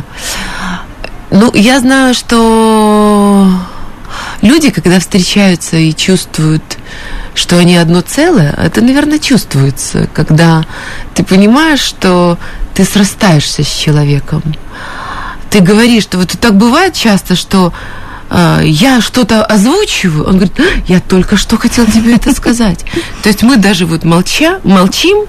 ну, 1.29 1.51
я 1.53 1.79
знаю, 1.79 2.13
что 2.13 3.49
люди, 4.41 4.69
когда 4.69 4.99
встречаются 4.99 5.77
и 5.77 5.93
чувствуют, 5.93 6.63
что 7.35 7.57
они 7.57 7.75
одно 7.75 8.01
целое, 8.01 8.53
это, 8.57 8.81
наверное, 8.81 9.19
чувствуется, 9.19 10.07
когда 10.13 10.63
ты 11.13 11.23
понимаешь, 11.23 11.81
что 11.81 12.37
ты 12.73 12.85
срастаешься 12.85 13.63
с 13.63 13.67
человеком. 13.67 14.41
Ты 15.49 15.59
говоришь, 15.59 16.03
что 16.03 16.17
вот 16.17 16.31
так 16.39 16.55
бывает 16.55 16.93
часто, 16.93 17.35
что 17.35 17.73
я 18.63 19.01
что-то 19.01 19.45
озвучиваю, 19.45 20.25
он 20.25 20.33
говорит, 20.37 20.59
«А, 20.59 20.63
я 20.87 20.99
только 20.99 21.37
что 21.37 21.57
хотел 21.57 21.85
тебе 21.85 22.15
это 22.15 22.33
сказать. 22.33 22.85
То 23.21 23.29
есть 23.29 23.43
мы 23.43 23.57
даже 23.57 23.85
вот 23.85 24.03
молча, 24.03 24.59
молчим, 24.63 25.25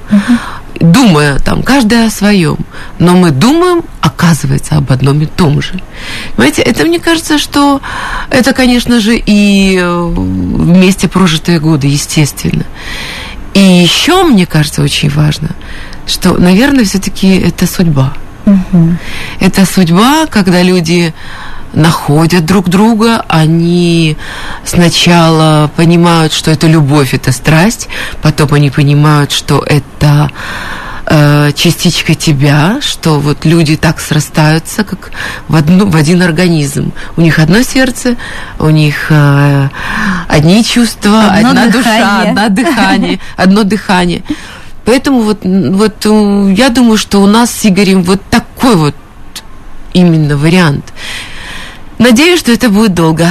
думая 0.80 1.38
там 1.38 1.62
каждый 1.62 2.06
о 2.06 2.10
своем, 2.10 2.58
но 2.98 3.14
мы 3.14 3.30
думаем, 3.30 3.82
оказывается, 4.00 4.76
об 4.76 4.92
одном 4.92 5.20
и 5.22 5.26
том 5.26 5.60
же. 5.62 5.80
Понимаете, 6.36 6.62
это 6.62 6.84
мне 6.84 6.98
кажется, 6.98 7.38
что 7.38 7.80
это, 8.30 8.52
конечно 8.52 9.00
же, 9.00 9.16
и 9.16 9.78
э, 9.78 10.06
вместе 10.06 11.08
прожитые 11.08 11.60
годы, 11.60 11.86
естественно. 11.86 12.64
И 13.54 13.60
еще, 13.60 14.24
мне 14.24 14.46
кажется, 14.46 14.82
очень 14.82 15.10
важно, 15.10 15.50
что, 16.06 16.34
наверное, 16.34 16.84
все-таки 16.84 17.38
это 17.38 17.66
судьба. 17.66 18.12
Это 19.40 19.64
судьба, 19.64 20.26
когда 20.26 20.62
люди 20.62 21.14
находят 21.74 22.44
друг 22.44 22.68
друга, 22.68 23.24
они 23.28 24.16
сначала 24.64 25.70
понимают, 25.76 26.32
что 26.32 26.50
это 26.50 26.66
любовь, 26.66 27.14
это 27.14 27.32
страсть, 27.32 27.88
потом 28.22 28.52
они 28.54 28.70
понимают, 28.70 29.32
что 29.32 29.64
это 29.66 30.30
э, 31.06 31.52
частичка 31.54 32.14
тебя, 32.14 32.78
что 32.80 33.18
вот 33.20 33.44
люди 33.44 33.76
так 33.76 34.00
срастаются, 34.00 34.84
как 34.84 35.10
в, 35.48 35.56
одну, 35.56 35.86
в 35.86 35.96
один 35.96 36.22
организм. 36.22 36.92
У 37.16 37.20
них 37.20 37.38
одно 37.38 37.62
сердце, 37.62 38.16
у 38.58 38.70
них 38.70 39.06
э, 39.10 39.68
одни 40.28 40.64
чувства, 40.64 41.30
Одно 41.32 41.50
одна 41.50 41.66
душа, 41.66 41.82
дыхание. 41.82 42.30
одно 42.30 42.48
дыхание, 42.48 43.20
одно 43.36 43.62
дыхание. 43.64 44.22
Поэтому 44.84 45.20
вот, 45.22 45.40
вот 45.44 46.06
э, 46.06 46.54
я 46.56 46.68
думаю, 46.68 46.98
что 46.98 47.22
у 47.22 47.26
нас 47.26 47.50
с 47.50 47.66
Игорем 47.66 48.02
вот 48.02 48.20
такой 48.30 48.76
вот 48.76 48.94
именно 49.92 50.36
вариант. 50.36 50.92
Надеюсь, 51.98 52.40
что 52.40 52.52
это 52.52 52.68
будет 52.70 52.94
долго. 52.94 53.28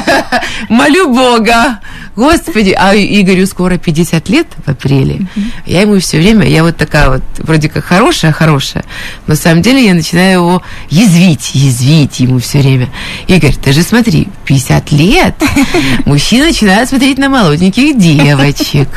Молю 0.68 1.08
Бога. 1.08 1.80
Господи, 2.16 2.76
а 2.78 2.94
Игорю 2.94 3.46
скоро 3.46 3.78
50 3.78 4.28
лет 4.28 4.46
в 4.66 4.68
апреле. 4.68 5.26
Я 5.64 5.82
ему 5.82 5.98
все 6.00 6.18
время, 6.18 6.46
я 6.46 6.64
вот 6.64 6.76
такая 6.76 7.08
вот, 7.08 7.22
вроде 7.38 7.68
как 7.68 7.84
хорошая, 7.84 8.32
хорошая. 8.32 8.84
Но 9.26 9.34
на 9.34 9.36
самом 9.36 9.62
деле 9.62 9.86
я 9.86 9.94
начинаю 9.94 10.32
его 10.32 10.62
язвить, 10.90 11.54
язвить 11.54 12.20
ему 12.20 12.38
все 12.40 12.58
время. 12.58 12.88
Игорь, 13.26 13.54
ты 13.54 13.72
же 13.72 13.82
смотри, 13.82 14.28
50 14.44 14.92
лет 14.92 15.34
мужчины 16.04 16.46
начинают 16.46 16.88
смотреть 16.88 17.18
на 17.18 17.28
молоденьких 17.28 17.96
девочек. 17.96 18.88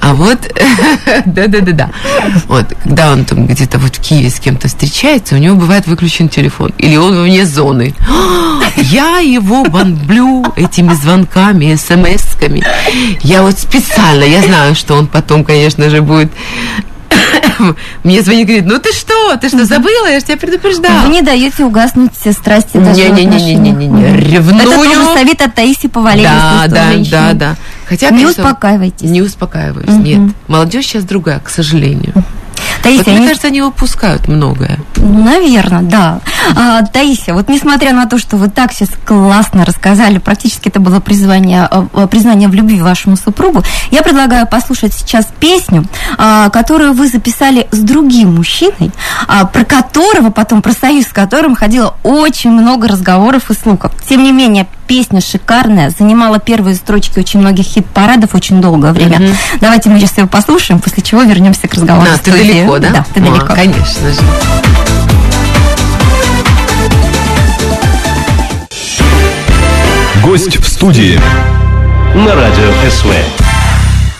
А 0.00 0.14
вот, 0.14 0.52
да-да-да-да. 1.24 1.90
Вот, 2.46 2.66
когда 2.82 3.12
он 3.12 3.24
там 3.24 3.46
где-то 3.46 3.78
вот 3.78 3.96
в 3.96 4.00
Киеве 4.00 4.28
с 4.28 4.40
кем-то 4.40 4.68
встречается, 4.68 5.36
у 5.36 5.38
него 5.38 5.56
бывает 5.56 5.86
выключен 5.86 6.28
телефон. 6.28 6.72
Или 6.78 6.96
он 6.96 7.22
вне 7.22 7.46
зоны. 7.46 7.94
Я 8.76 9.18
его 9.18 9.64
бомблю 9.64 10.44
этими 10.56 10.92
звонками, 10.94 11.74
смс-ками. 11.74 12.64
Я 13.22 13.42
вот 13.42 13.58
специально, 13.58 14.24
я 14.24 14.42
знаю, 14.42 14.74
что 14.74 14.94
он 14.94 15.06
потом, 15.06 15.44
конечно 15.44 15.90
же, 15.90 16.02
будет 16.02 16.30
мне 18.04 18.22
звонит, 18.22 18.46
говорит, 18.46 18.66
ну 18.66 18.78
ты 18.78 18.92
что, 18.92 19.36
ты 19.36 19.48
что, 19.48 19.64
забыла? 19.64 20.06
Я 20.06 20.20
же 20.20 20.26
тебя 20.26 20.36
предупреждала. 20.36 21.02
Вы 21.02 21.12
не 21.12 21.22
даете 21.22 21.64
угаснуть 21.64 22.12
все 22.18 22.32
страсти 22.32 22.76
даже 22.76 23.00
Не-не-не-не-не-не, 23.00 24.16
ревную. 24.16 24.68
Это 24.68 24.74
тоже 24.74 25.04
совет 25.14 25.42
от 25.42 25.54
Таисии 25.54 25.88
Повалей. 25.88 26.22
Да, 26.22 26.64
да, 26.68 26.92
да, 27.10 27.32
да. 27.32 27.56
Хотя, 27.86 28.10
Не 28.10 28.22
конечно, 28.22 28.44
успокаивайтесь. 28.44 29.10
Не 29.10 29.22
успокаиваюсь, 29.22 29.88
нет. 29.88 30.34
Молодежь 30.48 30.86
сейчас 30.86 31.04
другая, 31.04 31.40
к 31.40 31.48
сожалению. 31.48 32.14
Вот, 32.82 32.82
Таисия, 32.82 33.12
мне 33.12 33.16
они- 33.16 33.26
кажется, 33.26 33.48
они 33.48 33.62
выпускают 33.62 34.28
многое. 34.28 34.78
Наверное, 34.96 35.82
да. 35.82 36.20
А, 36.56 36.82
Таисия, 36.82 37.34
вот 37.34 37.48
несмотря 37.48 37.92
на 37.92 38.06
то, 38.06 38.18
что 38.18 38.36
вы 38.36 38.48
так 38.48 38.72
сейчас 38.72 38.88
классно 39.04 39.64
рассказали, 39.64 40.18
практически 40.18 40.68
это 40.68 40.80
было 40.80 41.00
призвание, 41.00 41.68
э, 41.70 42.06
признание 42.10 42.48
в 42.48 42.54
любви 42.54 42.80
вашему 42.80 43.16
супругу, 43.16 43.62
я 43.90 44.02
предлагаю 44.02 44.46
послушать 44.46 44.94
сейчас 44.94 45.26
песню, 45.40 45.84
а, 46.18 46.48
которую 46.50 46.94
вы 46.94 47.08
записали 47.08 47.68
с 47.70 47.78
другим 47.78 48.36
мужчиной, 48.36 48.90
а, 49.28 49.44
про 49.44 49.64
которого 49.64 50.30
потом, 50.30 50.62
про 50.62 50.72
союз 50.72 51.06
с 51.06 51.12
которым 51.12 51.54
ходило 51.54 51.96
очень 52.02 52.50
много 52.50 52.88
разговоров 52.88 53.50
и 53.50 53.54
слухов. 53.54 53.92
Тем 54.08 54.22
не 54.22 54.32
менее, 54.32 54.66
песня 54.90 55.20
шикарная, 55.20 55.90
занимала 55.96 56.40
первые 56.40 56.74
строчки 56.74 57.20
очень 57.20 57.38
многих 57.38 57.64
хит-парадов 57.64 58.34
очень 58.34 58.60
долгое 58.60 58.92
время. 58.92 59.20
Мгм. 59.20 59.36
Давайте 59.60 59.88
мы 59.88 60.00
сейчас 60.00 60.18
ее 60.18 60.26
послушаем, 60.26 60.80
после 60.80 61.00
чего 61.04 61.22
вернемся 61.22 61.68
к 61.68 61.74
разговору. 61.74 62.08
Да, 62.10 62.18
ты 62.18 62.32
далеко, 62.32 62.78
да? 62.80 62.90
Да, 62.90 63.06
ты 63.14 63.20
А, 63.20 63.24
далеко. 63.24 63.54
конечно 63.54 64.10
же. 64.12 64.20
Гость 70.24 70.56
в 70.56 70.66
студии. 70.68 71.20
На 72.16 72.34
радио 72.34 72.72
СВ. 72.90 73.14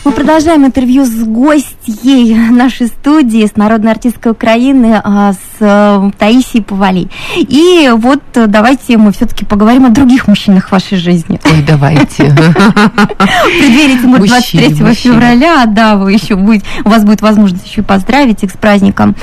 Мы 0.03 0.13
продолжаем 0.13 0.65
интервью 0.65 1.05
с 1.05 1.25
гостьей 1.25 2.35
нашей 2.35 2.87
студии, 2.87 3.45
с 3.45 3.57
народной 3.57 3.93
артисткой 3.93 4.33
Украины, 4.33 4.99
а, 5.05 5.35
с 5.35 5.39
э, 5.61 6.11
Таисией 6.19 6.65
Повалей. 6.65 7.11
И 7.37 7.91
вот 7.95 8.23
э, 8.35 8.47
давайте 8.47 8.97
мы 8.97 9.13
все-таки 9.13 9.45
поговорим 9.45 9.85
о 9.85 9.91
других 9.91 10.27
мужчинах 10.27 10.69
в 10.69 10.73
вашей 10.73 10.97
жизни. 10.97 11.39
Ой, 11.45 11.63
давайте. 11.67 12.35
Более, 12.35 13.97
Мужчины, 13.97 14.27
23 14.27 14.69
мужчины. 14.69 14.95
февраля, 14.95 15.67
да, 15.67 15.97
вы 15.97 16.13
еще 16.13 16.35
будет, 16.37 16.65
у 16.85 16.89
вас 16.89 17.05
будет 17.05 17.21
возможность 17.21 17.67
еще 17.67 17.83
и 17.83 17.85
поздравить 17.85 18.43
их 18.43 18.53
с 18.53 18.57
праздником. 18.57 19.15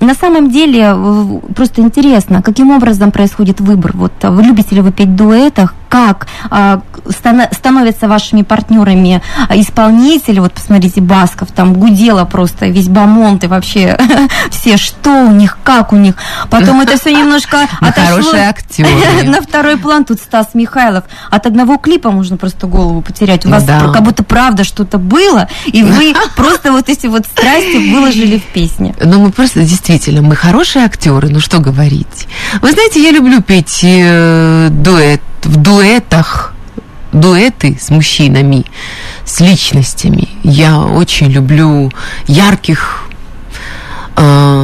На 0.00 0.14
самом 0.14 0.50
деле, 0.50 0.94
просто 1.56 1.80
интересно, 1.80 2.40
каким 2.40 2.70
образом 2.70 3.10
происходит 3.10 3.60
выбор? 3.60 3.92
Вот 3.94 4.12
а, 4.22 4.30
вы 4.30 4.44
любите 4.44 4.76
ли 4.76 4.80
вы 4.80 4.92
петь 4.92 5.08
в 5.08 5.16
дуэтах? 5.16 5.74
Как 5.88 6.28
а, 6.50 6.82
стана- 7.06 7.48
становятся 7.52 8.08
вашими 8.08 8.42
партнерами 8.42 9.22
а, 9.48 9.56
исполнители? 9.58 10.38
Вот 10.38 10.52
посмотрите, 10.52 11.00
Басков 11.00 11.50
там 11.50 11.74
гудела 11.74 12.24
просто 12.24 12.66
весь 12.66 12.88
бамонт 12.88 13.42
и 13.42 13.46
вообще 13.48 13.98
все, 14.50 14.76
что 14.76 15.10
у 15.10 15.30
них, 15.32 15.58
как 15.64 15.92
у 15.92 15.96
них. 15.96 16.14
Потом 16.48 16.80
это 16.80 16.98
все 16.98 17.12
немножко 17.12 17.66
отошло 17.80 18.32
на 19.24 19.40
второй 19.40 19.78
план. 19.78 20.04
Тут 20.04 20.20
Стас 20.20 20.48
Михайлов. 20.54 21.04
От 21.30 21.46
одного 21.46 21.76
клипа 21.76 22.10
можно 22.12 22.36
просто 22.36 22.66
голову 22.68 23.02
потерять. 23.02 23.46
У 23.46 23.50
вас 23.50 23.64
как 23.64 24.02
будто 24.02 24.22
правда 24.22 24.62
что-то 24.62 24.98
было, 24.98 25.48
и 25.66 25.82
вы 25.82 26.14
просто 26.36 26.70
вот 26.70 26.88
эти 26.88 27.06
вот 27.06 27.26
страсти 27.26 27.92
выложили 27.92 28.38
в 28.38 28.44
песне. 28.52 28.94
Ну, 29.00 29.20
мы 29.20 29.32
просто 29.32 29.60
действительно, 29.60 29.87
мы 30.20 30.36
хорошие 30.36 30.84
актеры, 30.84 31.28
ну 31.30 31.40
что 31.40 31.60
говорить. 31.60 32.28
Вы 32.60 32.72
знаете, 32.72 33.02
я 33.02 33.10
люблю 33.10 33.40
петь 33.42 33.80
э, 33.82 34.68
дуэт, 34.70 35.22
в 35.44 35.56
дуэтах, 35.56 36.54
дуэты 37.12 37.78
с 37.80 37.90
мужчинами, 37.90 38.66
с 39.24 39.40
личностями. 39.40 40.28
Я 40.42 40.80
очень 40.80 41.30
люблю 41.30 41.90
ярких 42.26 43.08
э, 44.16 44.62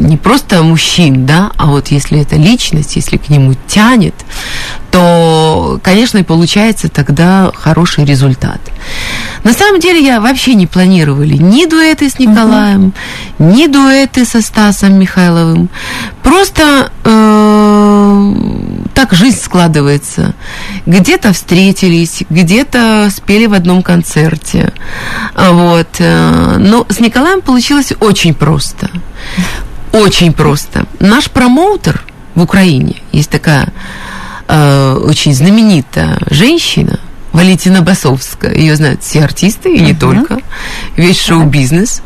не 0.00 0.16
просто 0.16 0.62
мужчин, 0.62 1.24
да, 1.24 1.52
а 1.56 1.66
вот 1.66 1.88
если 1.88 2.20
это 2.20 2.36
личность, 2.36 2.96
если 2.96 3.16
к 3.16 3.28
нему 3.28 3.54
тянет, 3.68 4.14
то, 4.94 5.80
конечно, 5.82 6.18
и 6.18 6.22
получается 6.22 6.88
тогда 6.88 7.50
хороший 7.52 8.04
результат. 8.04 8.60
На 9.42 9.52
самом 9.52 9.80
деле 9.80 10.00
я 10.00 10.20
вообще 10.20 10.54
не 10.54 10.68
планировали 10.68 11.34
ни 11.34 11.66
дуэты 11.66 12.08
с 12.08 12.20
Николаем, 12.20 12.92
ни 13.40 13.66
дуэты 13.66 14.24
со 14.24 14.40
Стасом 14.40 14.96
Михайловым. 14.96 15.68
Просто 16.22 16.92
э, 17.02 18.34
так 18.94 19.14
жизнь 19.14 19.40
складывается. 19.42 20.32
Где-то 20.86 21.32
встретились, 21.32 22.22
где-то 22.30 23.08
спели 23.10 23.46
в 23.46 23.54
одном 23.54 23.82
концерте. 23.82 24.72
А 25.34 25.50
Вот. 25.50 25.88
э, 25.98 26.56
Но 26.60 26.86
с 26.88 27.00
Николаем 27.00 27.40
получилось 27.40 27.92
очень 27.98 28.32
просто. 28.32 28.88
Очень 29.90 30.32
просто. 30.32 30.86
Наш 31.00 31.28
промоутер 31.32 32.04
в 32.36 32.42
Украине, 32.42 33.02
есть 33.10 33.30
такая 33.30 33.72
э, 34.48 34.94
очень 35.04 35.34
знаменитая 35.34 36.18
женщина, 36.30 37.00
Валентина 37.32 37.82
Басовская. 37.82 38.54
Ее 38.54 38.76
знают 38.76 39.02
все 39.02 39.24
артисты, 39.24 39.74
и 39.74 39.80
не 39.80 39.94
только. 39.94 40.38
Весь 40.96 41.20
шоу-бизнес. 41.20 42.02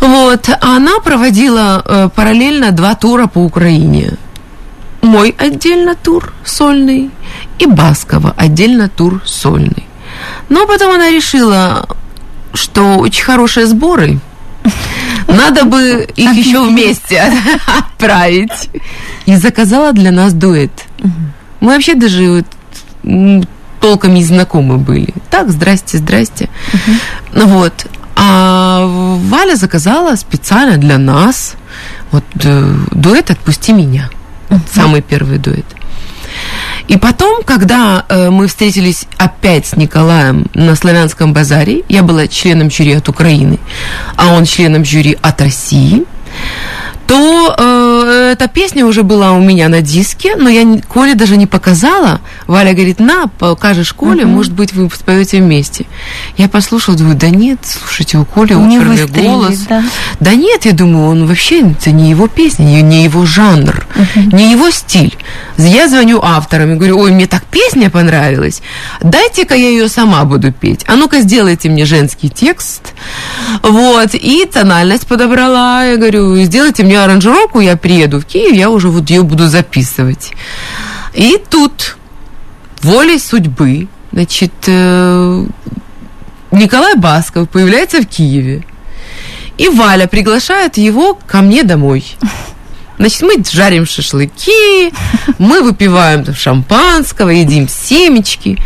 Вот. 0.00 0.48
Она 0.60 0.98
проводила 1.00 1.82
э, 1.84 2.08
параллельно 2.14 2.72
два 2.72 2.94
тура 2.94 3.26
по 3.26 3.38
Украине. 3.38 4.14
Мой 5.00 5.34
отдельно 5.36 5.96
тур 5.96 6.32
сольный 6.44 7.10
и 7.58 7.66
Баскова 7.66 8.34
отдельно 8.36 8.88
тур 8.88 9.20
сольный. 9.24 9.86
Но 10.48 10.66
потом 10.66 10.94
она 10.94 11.10
решила, 11.10 11.88
что 12.54 12.98
очень 12.98 13.24
хорошие 13.24 13.66
сборы. 13.66 14.20
Надо 15.28 15.64
бы 15.64 16.08
их 16.16 16.32
еще 16.32 16.62
вместе 16.62 17.20
отправить. 17.66 18.70
И 19.26 19.36
заказала 19.36 19.92
для 19.92 20.10
нас 20.10 20.32
дуэт. 20.32 20.72
Мы 21.60 21.74
вообще 21.74 21.94
даже 21.94 22.44
толком 23.80 24.14
не 24.14 24.24
знакомы 24.24 24.78
были. 24.78 25.12
Так, 25.30 25.50
здрасте, 25.50 25.98
здрасте. 25.98 26.48
Вот. 27.34 27.86
А 28.14 28.86
Валя 29.28 29.56
заказала 29.56 30.16
специально 30.16 30.76
для 30.76 30.98
нас 30.98 31.54
вот 32.10 32.24
э, 32.44 32.76
дуэт 32.92 33.30
«Отпусти 33.30 33.72
меня». 33.72 34.10
Самый 34.70 35.00
первый 35.00 35.38
дуэт. 35.38 35.64
И 36.88 36.96
потом, 36.96 37.42
когда 37.44 38.04
э, 38.08 38.30
мы 38.30 38.46
встретились 38.46 39.06
опять 39.16 39.66
с 39.66 39.76
Николаем 39.76 40.46
на 40.54 40.74
Славянском 40.74 41.32
базаре, 41.32 41.82
я 41.88 42.02
была 42.02 42.26
членом 42.26 42.70
жюри 42.70 42.94
от 42.94 43.08
Украины, 43.08 43.58
а 44.16 44.34
он 44.34 44.44
членом 44.44 44.84
жюри 44.84 45.16
от 45.22 45.40
России, 45.40 46.04
то 47.06 47.54
э, 47.58 47.81
эта 48.32 48.48
песня 48.48 48.86
уже 48.86 49.02
была 49.02 49.32
у 49.32 49.40
меня 49.40 49.68
на 49.68 49.80
диске, 49.82 50.36
но 50.36 50.48
я 50.48 50.80
Коле 50.88 51.14
даже 51.14 51.36
не 51.36 51.46
показала. 51.46 52.20
Валя 52.46 52.72
говорит, 52.72 52.98
на, 52.98 53.26
покажешь 53.26 53.92
Коле, 53.92 54.24
может 54.24 54.52
быть, 54.52 54.72
вы 54.72 54.90
споете 54.90 55.38
вместе. 55.38 55.86
Я 56.36 56.48
послушала, 56.48 56.96
думаю, 56.96 57.16
да 57.16 57.28
нет, 57.28 57.58
слушайте, 57.62 58.18
у 58.18 58.24
Коли 58.24 58.54
Не 58.54 58.78
оперный 58.78 59.06
голос. 59.06 59.58
да. 59.68 59.84
Да 60.20 60.34
нет, 60.34 60.64
я 60.64 60.72
думаю, 60.72 61.08
он 61.08 61.26
вообще, 61.26 61.60
это 61.70 61.90
не 61.90 62.10
его 62.10 62.26
песня, 62.26 62.64
не, 62.64 63.04
его 63.04 63.26
жанр, 63.26 63.86
не 64.32 64.50
его 64.52 64.70
стиль. 64.70 65.16
Я 65.58 65.88
звоню 65.88 66.20
авторам 66.22 66.72
и 66.72 66.76
говорю, 66.76 66.98
ой, 66.98 67.12
мне 67.12 67.26
так 67.26 67.44
песня 67.44 67.90
понравилась, 67.90 68.62
дайте-ка 69.02 69.54
я 69.54 69.68
ее 69.68 69.88
сама 69.88 70.24
буду 70.24 70.52
петь. 70.52 70.84
А 70.88 70.96
ну-ка 70.96 71.20
сделайте 71.20 71.68
мне 71.68 71.84
женский 71.84 72.30
текст. 72.30 72.94
Вот, 73.62 74.14
и 74.14 74.46
тональность 74.46 75.06
подобрала. 75.06 75.84
Я 75.84 75.96
говорю, 75.96 76.36
сделайте 76.42 76.82
мне 76.82 76.98
аранжировку, 76.98 77.60
я 77.60 77.76
приеду 77.76 78.21
в 78.22 78.26
Киев, 78.26 78.52
я 78.54 78.70
уже 78.70 78.88
вот 78.88 79.10
ее 79.10 79.22
буду 79.22 79.48
записывать. 79.48 80.32
И 81.14 81.40
тут 81.50 81.96
волей 82.82 83.18
судьбы, 83.18 83.88
значит, 84.12 84.52
э, 84.66 85.46
Николай 86.50 86.94
Басков 86.96 87.48
появляется 87.48 88.00
в 88.00 88.06
Киеве. 88.06 88.64
И 89.58 89.68
Валя 89.68 90.06
приглашает 90.06 90.78
его 90.78 91.18
ко 91.26 91.42
мне 91.42 91.62
домой. 91.62 92.04
Значит, 92.98 93.22
мы 93.22 93.42
жарим 93.50 93.84
шашлыки, 93.84 94.92
мы 95.38 95.62
выпиваем 95.62 96.34
шампанского, 96.34 97.30
едим 97.30 97.68
семечки. 97.68 98.58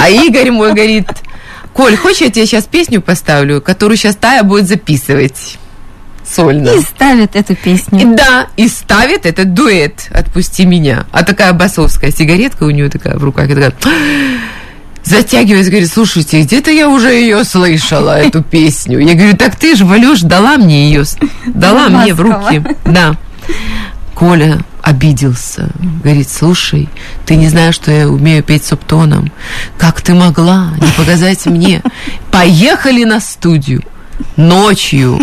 А 0.00 0.08
Игорь 0.08 0.50
мой 0.50 0.72
говорит, 0.72 1.08
Коль, 1.74 1.96
хочешь, 1.96 2.20
я 2.20 2.30
тебе 2.30 2.46
сейчас 2.46 2.64
песню 2.64 3.02
поставлю, 3.02 3.60
которую 3.60 3.96
сейчас 3.96 4.14
Тая 4.14 4.44
будет 4.44 4.68
записывать 4.68 5.58
сольно. 6.26 6.70
И 6.70 6.80
ставит 6.80 7.36
эту 7.36 7.52
И 7.52 7.56
песню. 7.56 8.14
да, 8.16 8.46
и 8.56 8.68
ставит 8.68 9.26
этот 9.26 9.54
дуэт 9.54 10.08
«Отпусти 10.10 10.64
меня». 10.66 11.06
А 11.12 11.22
такая 11.22 11.52
басовская 11.52 12.10
сигаретка 12.10 12.64
у 12.64 12.70
нее 12.70 12.88
такая 12.88 13.16
в 13.16 13.24
руках, 13.24 13.46
и 13.50 13.54
такая 13.54 13.72
затягивается, 15.04 15.70
говорит, 15.70 15.92
слушайте, 15.92 16.40
где-то 16.42 16.70
я 16.70 16.88
уже 16.88 17.12
ее 17.12 17.44
слышала, 17.44 18.18
эту 18.18 18.42
песню. 18.42 18.98
Я 18.98 19.14
говорю, 19.14 19.36
так 19.36 19.56
ты 19.56 19.76
же, 19.76 19.84
Валюш, 19.84 20.20
дала 20.20 20.56
мне 20.56 20.88
ее, 20.88 21.04
дала 21.46 21.88
мне 21.88 22.14
в 22.14 22.20
руки. 22.20 22.62
Да. 22.84 23.16
Коля 24.14 24.60
обиделся. 24.80 25.68
Говорит, 26.02 26.30
слушай, 26.30 26.88
ты 27.26 27.34
не 27.36 27.48
знаешь, 27.48 27.74
что 27.74 27.90
я 27.90 28.08
умею 28.08 28.42
петь 28.42 28.64
субтоном. 28.64 29.30
Как 29.76 30.00
ты 30.00 30.14
могла 30.14 30.70
не 30.80 30.86
показать 30.96 31.44
мне? 31.46 31.82
Поехали 32.30 33.04
на 33.04 33.20
студию 33.20 33.82
ночью, 34.36 35.18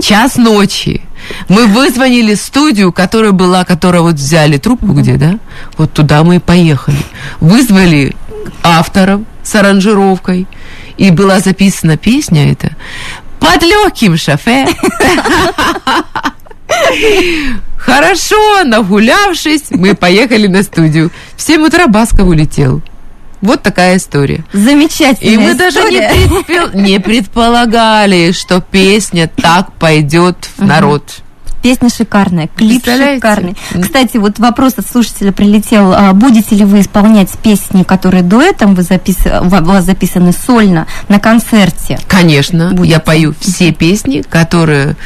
час 0.00 0.36
ночи. 0.36 1.02
Мы 1.48 1.66
вызвонили 1.66 2.34
студию, 2.34 2.92
которая 2.92 3.32
была, 3.32 3.64
которая 3.64 4.02
вот 4.02 4.14
взяли 4.14 4.58
трубку 4.58 4.92
где, 4.92 5.16
да? 5.16 5.38
Вот 5.76 5.92
туда 5.92 6.22
мы 6.24 6.36
и 6.36 6.40
поехали. 6.40 6.98
Вызвали 7.40 8.14
авторов 8.62 9.22
с 9.42 9.54
аранжировкой. 9.54 10.46
И 10.98 11.10
была 11.10 11.40
записана 11.40 11.96
песня 11.96 12.52
эта 12.52 12.76
под 13.42 13.62
легким 13.62 14.16
шофе. 14.16 14.66
Хорошо, 17.76 18.62
нагулявшись, 18.64 19.70
мы 19.70 19.94
поехали 19.94 20.46
на 20.46 20.62
студию. 20.62 21.10
В 21.36 21.42
7 21.42 21.66
утра 21.66 21.88
Басков 21.88 22.28
улетел. 22.28 22.80
Вот 23.42 23.62
такая 23.62 23.96
история. 23.96 24.44
Замечательная 24.52 25.34
И 25.34 25.36
мы 25.36 25.54
даже 25.54 25.82
не, 25.90 25.98
предпо- 25.98 26.74
не 26.74 27.00
предполагали, 27.00 28.32
что 28.32 28.60
песня 28.60 29.28
так 29.34 29.72
пойдет 29.74 30.48
в 30.56 30.64
народ. 30.64 31.22
Песня 31.62 31.90
шикарная, 31.90 32.48
клип 32.48 32.84
шикарный. 32.84 33.56
Кстати, 33.80 34.16
вот 34.16 34.40
вопрос 34.40 34.74
от 34.78 34.86
слушателя 34.86 35.30
прилетел. 35.30 35.92
а 35.92 36.12
Будете 36.12 36.56
ли 36.56 36.64
вы 36.64 36.80
исполнять 36.80 37.30
песни, 37.38 37.84
которые 37.84 38.24
дуэтом 38.24 38.74
вы 38.74 38.82
запис... 38.82 39.18
у 39.40 39.44
вас 39.48 39.84
записаны 39.84 40.32
сольно 40.32 40.88
на 41.08 41.20
концерте? 41.20 42.00
Конечно, 42.08 42.70
Будете. 42.72 42.94
я 42.94 43.00
пою 43.00 43.32
все 43.38 43.72
песни, 43.72 44.22
которые 44.22 44.96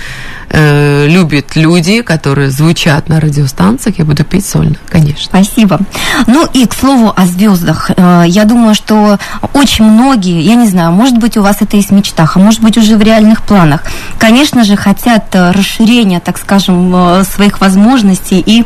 э, 0.57 1.07
любят 1.07 1.55
люди, 1.55 2.03
которые 2.03 2.51
звучат 2.51 3.09
на 3.09 3.21
радиостанциях, 3.21 3.99
я 3.99 4.05
буду 4.05 4.25
петь 4.25 4.47
сольно, 4.47 4.77
конечно. 4.89 5.25
Спасибо. 5.25 5.81
Ну 6.27 6.47
и 6.53 6.67
к 6.67 6.75
слову 6.75 7.13
о 7.15 7.27
звездах. 7.27 7.91
Э, 7.97 8.25
Я 8.27 8.45
думаю, 8.45 8.75
что 8.75 9.19
очень 9.53 9.85
многие, 9.85 10.41
я 10.41 10.55
не 10.55 10.67
знаю, 10.67 10.93
может 10.93 11.19
быть, 11.19 11.37
у 11.37 11.43
вас 11.43 11.59
это 11.61 11.77
есть 11.77 11.91
в 11.91 11.93
мечтах, 11.93 12.37
а 12.37 12.41
может 12.41 12.63
быть, 12.63 12.77
уже 12.77 12.97
в 12.97 13.03
реальных 13.03 13.43
планах, 13.43 13.83
конечно 14.19 14.65
же, 14.65 14.77
хотят 14.77 15.35
э, 15.35 15.51
расширения, 15.53 16.21
так 16.21 16.39
скажем, 16.39 17.25
своих 17.25 17.61
возможностей 17.61 18.43
и 18.45 18.65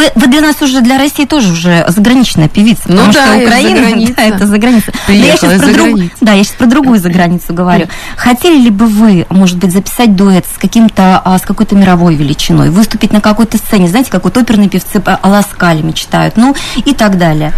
вы, 0.00 0.10
вы 0.14 0.26
для 0.28 0.40
нас 0.40 0.60
уже, 0.62 0.80
для 0.80 0.98
России 0.98 1.26
тоже 1.26 1.52
уже 1.52 1.84
заграничная 1.88 2.48
певица, 2.48 2.84
Ну 2.86 2.96
потому 2.96 3.12
да, 3.12 3.26
что 3.26 3.34
я 3.34 3.46
Украина, 3.46 3.80
граница. 3.80 4.14
да, 4.16 4.22
это 4.22 4.46
за 4.46 4.58
граница. 4.58 4.92
Но 5.08 5.14
я 5.14 5.20
Приехала 5.22 5.50
сейчас 5.50 5.62
про 5.62 5.72
друг-. 5.72 6.00
Да, 6.20 6.32
я 6.32 6.44
сейчас 6.44 6.56
про 6.56 6.66
другую 6.66 6.98
заграницу 6.98 7.52
говорю. 7.52 7.88
Хотели 8.16 8.58
ли 8.58 8.70
бы 8.70 8.86
вы, 8.86 9.26
может 9.28 9.58
быть, 9.58 9.72
записать 9.72 10.16
дуэт 10.16 10.46
с 10.46 10.58
каким-то, 10.58 11.20
а, 11.22 11.38
с 11.38 11.42
какой-то 11.42 11.74
мировой 11.76 12.14
величиной, 12.14 12.70
выступить 12.70 13.12
на 13.12 13.20
какой-то 13.20 13.58
сцене, 13.58 13.88
знаете, 13.88 14.10
как 14.10 14.24
вот 14.24 14.36
оперные 14.36 14.68
певцы 14.68 15.02
о 15.04 15.28
Ласкале 15.28 15.82
мечтают, 15.82 16.36
ну 16.36 16.54
и 16.84 16.94
так 16.94 17.18
далее. 17.18 17.52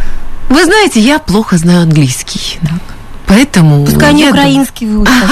Вы 0.48 0.64
знаете, 0.64 1.00
я 1.00 1.18
плохо 1.18 1.56
знаю 1.56 1.82
английский. 1.82 2.58
Поэтому... 3.32 3.86
Пускай 3.86 4.10
они 4.10 4.28
украинский 4.28 4.86
выучат. 4.86 5.14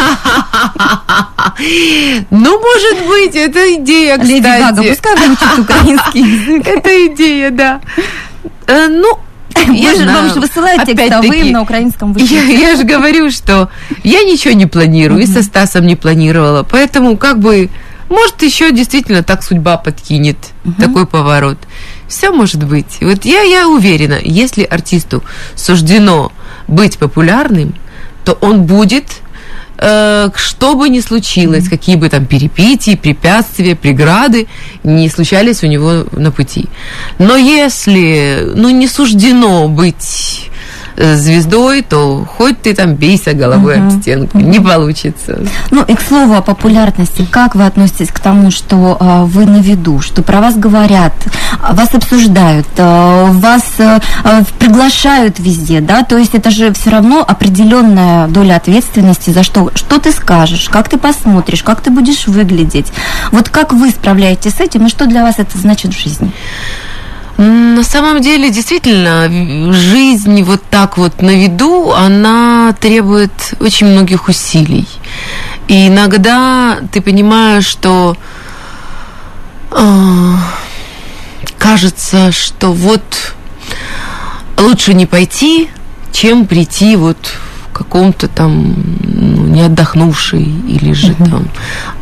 Ну, 2.31 2.61
может 2.61 3.07
быть, 3.07 3.35
это 3.35 3.75
идея, 3.75 4.17
кстати. 4.17 4.31
Леди 4.31 4.43
Гага, 4.43 4.83
пускай 4.83 5.17
выучит 5.17 5.59
украинский 5.59 6.21
язык. 6.35 6.67
Это 6.67 7.07
идея, 7.09 7.51
да. 7.51 7.81
Э, 8.67 8.89
Ну, 8.89 9.19
я 9.75 9.95
же 9.95 10.07
вам 10.07 10.33
же 10.33 10.41
высылают 10.41 10.85
текст, 10.87 11.13
а 11.13 11.23
на 11.23 11.63
украинском 11.63 12.17
Я, 12.17 12.43
я 12.43 12.77
же 12.77 12.85
говорю, 12.85 13.31
что 13.31 13.69
я 14.03 14.23
ничего 14.23 14.55
не 14.55 14.67
планирую, 14.67 15.23
и 15.23 15.27
со 15.27 15.43
Стасом 15.43 15.87
не 15.87 15.97
планировала. 15.97 16.63
Поэтому, 16.63 17.19
как 17.19 17.39
бы, 17.39 17.69
может, 18.09 18.43
еще 18.43 18.73
действительно 18.73 19.23
так 19.23 19.43
судьба 19.43 19.77
подкинет 19.77 20.39
такой 20.79 21.07
поворот. 21.07 21.59
Все 22.09 22.31
может 22.31 22.65
быть. 22.65 22.99
Вот 23.01 23.25
я, 23.25 23.43
я 23.43 23.69
уверена, 23.69 24.19
если 24.23 24.65
артисту 24.65 25.23
суждено 25.55 26.33
быть 26.67 26.99
популярным, 26.99 27.75
то 28.25 28.37
он 28.41 28.65
будет, 28.65 29.05
э, 29.79 30.31
что 30.35 30.75
бы 30.75 30.89
ни 30.89 31.01
случилось, 31.01 31.69
какие 31.69 31.97
бы 31.97 32.09
там 32.09 32.27
перипетии, 32.27 32.97
препятствия, 32.97 33.75
преграды 33.75 34.47
не 34.85 35.09
случались 35.09 35.63
у 35.63 35.67
него 35.67 36.05
на 36.13 36.31
пути. 36.31 36.67
Но 37.19 37.37
если, 37.37 38.53
ну, 38.55 38.71
не 38.71 38.89
суждено 38.89 39.69
быть 39.69 40.50
звездой, 41.01 41.83
то 41.83 42.27
хоть 42.37 42.61
ты 42.63 42.75
там 42.75 42.95
бейся 42.95 43.33
головой 43.33 43.81
об 43.81 43.91
стенку, 44.01 44.39
не 44.39 44.61
получится. 44.61 45.41
Ну 45.71 45.83
и 45.83 45.95
к 45.95 46.01
слову 46.01 46.35
о 46.35 46.43
популярности, 46.43 47.27
как 47.31 47.55
вы 47.55 47.67
относитесь 47.67 48.09
к 48.09 48.21
тому, 48.21 48.51
что 48.51 48.97
э, 49.01 49.25
вы 49.25 49.47
на 49.47 49.59
виду, 49.59 50.01
что 50.01 50.23
про 50.23 50.41
вас 50.41 50.57
говорят, 50.57 51.13
вас 51.73 51.95
обсуждают, 51.95 52.67
э, 52.77 53.27
вас 53.31 53.65
э, 53.79 53.99
э, 54.25 54.43
приглашают 54.59 55.39
везде, 55.39 55.81
да, 55.81 56.03
то 56.03 56.19
есть 56.19 56.35
это 56.35 56.51
же 56.51 56.73
все 56.73 56.91
равно 56.91 57.25
определенная 57.27 58.29
доля 58.29 58.57
ответственности 58.57 59.31
за 59.31 59.43
что, 59.43 59.71
что 59.75 59.99
ты 59.99 60.13
скажешь, 60.13 60.69
как 60.69 60.89
ты 60.89 60.99
посмотришь, 60.99 61.63
как 61.63 61.81
ты 61.81 61.91
будешь 61.91 62.27
выглядеть. 62.27 62.87
Вот 63.33 63.49
как 63.49 63.73
вы 63.73 63.91
справляетесь 63.91 64.55
с 64.55 64.61
этим 64.61 64.87
и 64.87 64.91
что 64.91 65.07
для 65.07 65.23
вас 65.23 65.37
это 65.39 65.57
значит 65.59 65.95
в 65.95 66.01
жизни? 66.01 66.33
На 67.41 67.85
самом 67.85 68.21
деле, 68.21 68.51
действительно, 68.51 69.73
жизнь 69.73 70.43
вот 70.43 70.63
так 70.69 70.99
вот 70.99 71.23
на 71.23 71.31
виду, 71.31 71.91
она 71.91 72.77
требует 72.79 73.55
очень 73.61 73.87
многих 73.87 74.29
усилий. 74.29 74.87
И 75.67 75.89
иногда 75.89 76.81
ты 76.93 77.01
понимаешь, 77.01 77.65
что 77.65 78.15
э, 79.71 80.35
кажется, 81.57 82.31
что 82.31 82.75
вот 82.75 83.33
лучше 84.59 84.93
не 84.93 85.07
пойти, 85.07 85.71
чем 86.13 86.45
прийти 86.45 86.95
вот 86.95 87.17
каком-то 87.81 88.29
там 88.29 88.75
ну, 89.03 89.47
не 89.47 89.63
отдохнувший 89.63 90.43
или 90.43 90.93
же 90.93 91.13
uh-huh. 91.13 91.31
там 91.31 91.49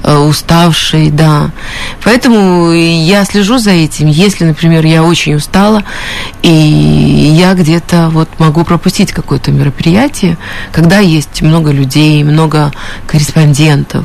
э, 0.02 0.18
уставший, 0.18 1.10
да. 1.10 1.52
Поэтому 2.02 2.72
я 2.72 3.24
слежу 3.24 3.58
за 3.58 3.70
этим. 3.70 4.08
Если, 4.08 4.44
например, 4.44 4.84
я 4.84 5.04
очень 5.04 5.36
устала, 5.36 5.84
и 6.42 6.50
я 6.50 7.54
где-то 7.54 8.08
вот 8.10 8.28
могу 8.40 8.64
пропустить 8.64 9.12
какое-то 9.12 9.52
мероприятие, 9.52 10.36
когда 10.72 10.98
есть 10.98 11.42
много 11.42 11.70
людей, 11.70 12.24
много 12.24 12.72
корреспондентов, 13.06 14.04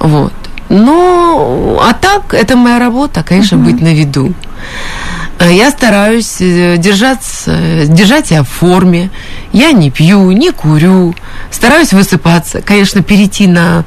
вот. 0.00 0.32
Ну, 0.70 1.78
а 1.82 1.92
так, 1.92 2.32
это 2.32 2.56
моя 2.56 2.78
работа, 2.78 3.22
конечно, 3.22 3.56
uh-huh. 3.56 3.64
быть 3.64 3.82
на 3.82 3.92
виду. 3.92 4.32
Э, 5.38 5.52
я 5.52 5.70
стараюсь 5.70 6.36
э, 6.40 6.76
держаться, 6.78 7.86
держать 7.86 8.28
себя 8.28 8.42
в 8.42 8.48
форме. 8.48 9.10
Я 9.52 9.72
не 9.72 9.90
пью, 9.90 10.30
не 10.32 10.50
курю. 10.50 11.14
Стараюсь 11.50 11.92
высыпаться. 11.92 12.62
Конечно, 12.62 13.02
перейти 13.02 13.46
на 13.46 13.84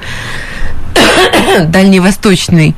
дальневосточный 1.67 2.75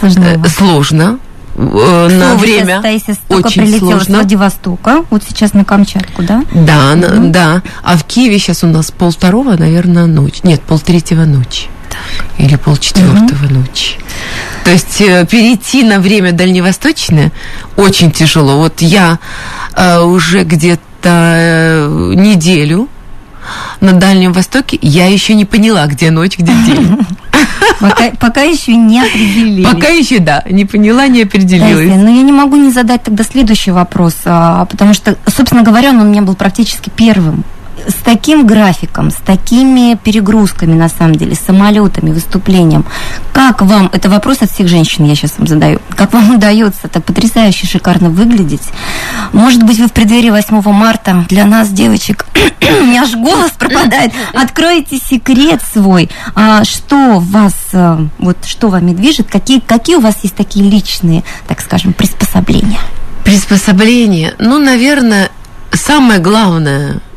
Сложно. 0.00 0.44
сложно 0.48 1.18
на 1.54 2.34
время 2.36 2.80
Таисия 2.80 3.16
очень 3.28 3.78
сложно. 3.78 4.04
с 4.04 4.08
Владивостока, 4.08 5.04
вот 5.10 5.22
сейчас 5.28 5.52
на 5.52 5.64
Камчатку, 5.64 6.22
да? 6.22 6.44
Да, 6.52 6.94
mm 6.94 7.30
да. 7.30 7.62
А 7.82 7.96
в 7.96 8.04
Киеве 8.04 8.38
сейчас 8.38 8.64
у 8.64 8.66
нас 8.66 8.90
полвторого, 8.90 9.56
наверное, 9.56 10.06
ночь. 10.06 10.42
Нет, 10.42 10.62
полтретьего 10.62 11.24
ночи. 11.24 11.66
Или 12.38 12.56
полчетвертого 12.56 13.44
угу. 13.44 13.54
ночи. 13.54 13.96
То 14.64 14.70
есть 14.70 15.00
э, 15.00 15.26
перейти 15.26 15.82
на 15.82 15.98
время 15.98 16.32
дальневосточное 16.32 17.32
очень 17.76 18.10
тяжело. 18.10 18.56
Вот 18.56 18.80
я 18.80 19.18
э, 19.74 20.00
уже 20.00 20.44
где-то 20.44 20.80
э, 21.04 22.12
неделю 22.14 22.88
на 23.80 23.92
Дальнем 23.92 24.32
Востоке, 24.32 24.78
я 24.80 25.06
еще 25.06 25.34
не 25.34 25.44
поняла, 25.44 25.86
где 25.86 26.10
ночь, 26.10 26.38
где 26.38 26.52
день. 26.52 26.98
Пока, 27.80 28.10
пока 28.20 28.42
еще 28.42 28.76
не 28.76 29.00
определились. 29.00 29.66
Пока 29.66 29.88
еще, 29.88 30.20
да, 30.20 30.44
не 30.48 30.64
поняла, 30.64 31.08
не 31.08 31.22
определилась. 31.22 31.88
но 31.88 32.08
я 32.08 32.22
не 32.22 32.30
могу 32.30 32.54
не 32.56 32.70
задать 32.70 33.02
тогда 33.02 33.24
следующий 33.24 33.72
вопрос, 33.72 34.14
а, 34.24 34.66
потому 34.66 34.94
что, 34.94 35.16
собственно 35.26 35.62
говоря, 35.62 35.90
он 35.90 36.00
у 36.00 36.04
меня 36.04 36.22
был 36.22 36.36
практически 36.36 36.90
первым 36.94 37.44
с 37.86 37.94
таким 37.94 38.46
графиком, 38.46 39.10
с 39.10 39.16
такими 39.16 39.96
перегрузками, 39.96 40.74
на 40.74 40.88
самом 40.88 41.14
деле, 41.14 41.34
самолетами, 41.34 42.10
выступлением, 42.10 42.84
как 43.32 43.62
вам, 43.62 43.90
это 43.92 44.08
вопрос 44.08 44.38
от 44.40 44.50
всех 44.50 44.68
женщин, 44.68 45.04
я 45.04 45.14
сейчас 45.14 45.38
вам 45.38 45.46
задаю, 45.46 45.80
как 45.96 46.12
вам 46.12 46.30
удается 46.36 46.88
так 46.88 47.04
потрясающе 47.04 47.66
шикарно 47.66 48.10
выглядеть? 48.10 48.62
Может 49.32 49.62
быть, 49.62 49.78
вы 49.78 49.88
в 49.88 49.92
преддверии 49.92 50.30
8 50.30 50.60
марта 50.72 51.24
для 51.28 51.44
нас, 51.44 51.70
девочек, 51.70 52.26
у 52.80 52.84
меня 52.84 53.02
аж 53.02 53.14
голос 53.14 53.50
пропадает, 53.52 54.12
откройте 54.34 54.98
секрет 54.98 55.60
свой, 55.72 56.10
а 56.34 56.64
что 56.64 57.18
вас, 57.18 57.54
э, 57.72 57.98
вот 58.18 58.36
что 58.44 58.68
вами 58.68 58.92
движет, 58.92 59.28
какие, 59.30 59.60
какие 59.60 59.96
у 59.96 60.00
вас 60.00 60.18
есть 60.22 60.34
такие 60.34 60.68
личные, 60.68 61.24
так 61.48 61.60
скажем, 61.60 61.92
приспособления? 61.92 62.78
Приспособления? 63.24 64.34
Ну, 64.38 64.58
наверное, 64.58 65.30
самое 65.72 66.20
главное– 66.20 67.00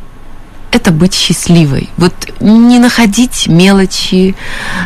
это 0.76 0.92
быть 0.92 1.14
счастливой. 1.14 1.90
Вот 1.98 2.14
не 2.40 2.80
находить 2.80 3.48
мелочи, 3.48 4.36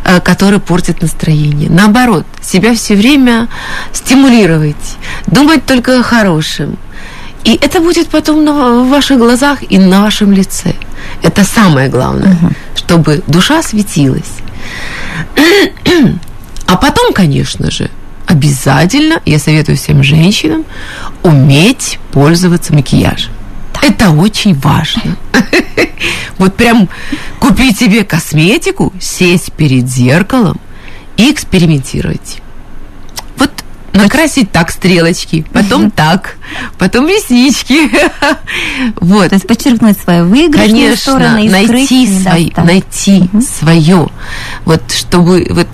э, 0.06 0.20
которые 0.20 0.60
портят 0.60 1.02
настроение. 1.02 1.70
Наоборот, 1.70 2.26
себя 2.42 2.74
все 2.76 2.96
время 2.96 3.48
стимулировать, 3.94 4.98
думать 5.28 5.66
только 5.66 6.00
о 6.00 6.04
хорошем. 6.04 6.78
И 7.44 7.58
это 7.62 7.80
будет 7.80 8.10
потом 8.10 8.46
на, 8.46 8.84
ваших 8.84 9.18
глазах 9.18 9.60
и 9.72 9.78
на 9.78 10.02
вашем 10.02 10.32
лице. 10.32 10.74
Это 11.24 11.44
самое 11.44 11.90
главное, 11.90 12.34
угу. 12.34 12.54
чтобы 12.76 13.24
душа 13.28 13.64
светилась. 13.64 14.34
А 16.66 16.76
потом, 16.76 17.14
конечно 17.14 17.72
же, 17.72 17.90
обязательно, 18.28 19.22
я 19.26 19.40
советую 19.40 19.78
всем 19.78 20.04
женщинам, 20.04 20.66
уметь 21.24 22.00
пользоваться 22.12 22.74
макияжем. 22.74 23.32
Это 23.82 24.12
очень 24.12 24.54
важно. 24.56 25.18
Вот 26.38 26.56
прям 26.56 26.88
купить 27.40 27.80
себе 27.80 28.06
косметику, 28.06 28.94
сесть 29.02 29.52
перед 29.52 29.90
зеркалом 29.90 30.58
и 31.18 31.30
экспериментировать. 31.32 32.38
Вот 33.36 33.52
накрасить 33.92 34.50
так 34.50 34.72
стрелочки, 34.72 35.46
потом 35.52 35.92
так, 35.92 36.38
потом 36.78 37.08
реснички. 37.08 37.90
Вот. 38.96 39.30
То 39.30 39.36
есть 39.36 39.48
подчеркнуть 39.48 40.00
свою 40.00 40.26
выигрышную 40.26 40.96
Конечно, 40.96 40.96
сторону 40.96 41.44
найти, 41.50 42.08
свой, 42.08 42.54
найти 42.56 43.30
угу. 43.34 43.42
свое. 43.42 44.08
Вот 44.64 44.82
чтобы 44.92 45.46
вот 45.50 45.68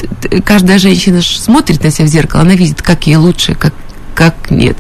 каждая 0.43 0.79
женщина 0.79 1.21
смотрит 1.21 1.83
на 1.83 1.91
себя 1.91 2.05
в 2.05 2.09
зеркало, 2.09 2.41
она 2.41 2.55
видит, 2.55 2.81
как 2.81 3.05
ей 3.05 3.17
лучше, 3.17 3.53
как 3.53 3.73
как 4.15 4.49
нет, 4.49 4.77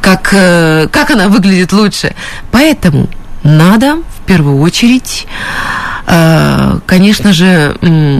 как, 0.00 0.30
э, 0.32 0.88
как 0.90 1.10
она 1.10 1.28
выглядит 1.28 1.72
лучше. 1.72 2.14
Поэтому 2.50 3.08
надо 3.44 3.96
в 3.96 4.26
первую 4.26 4.60
очередь, 4.60 5.26
э, 6.06 6.78
конечно 6.86 7.32
же, 7.32 7.76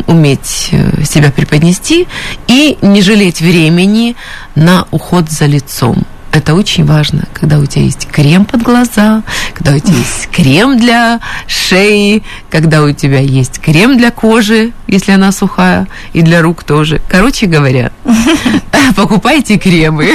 уметь 0.07 0.69
э, 0.71 1.03
себя 1.05 1.33
преподнести 1.33 2.07
и 2.47 2.79
не 2.83 3.03
жалеть 3.03 3.41
времени 3.41 4.15
на 4.55 4.87
уход 4.91 5.31
за 5.31 5.47
лицом. 5.47 6.05
Это 6.33 6.55
очень 6.55 6.85
важно, 6.85 7.25
когда 7.33 7.59
у 7.59 7.67
тебя 7.67 7.85
есть 7.85 8.07
крем 8.07 8.45
под 8.45 8.63
глаза, 8.63 9.23
когда 9.53 9.73
у 9.73 9.79
тебя 9.79 9.97
есть 9.99 10.29
крем 10.31 10.79
для 10.79 11.21
шеи, 11.47 12.23
когда 12.51 12.83
у 12.83 12.93
тебя 12.93 13.19
есть 13.19 13.61
крем 13.61 13.99
для 13.99 14.11
кожи, 14.11 14.73
если 14.87 15.13
она 15.13 15.33
сухая, 15.33 15.89
и 16.13 16.23
для 16.23 16.41
рук 16.43 16.63
тоже. 16.63 17.01
Короче 17.09 17.47
говоря, 17.47 17.91
покупайте 18.97 19.59
кремы. 19.59 20.09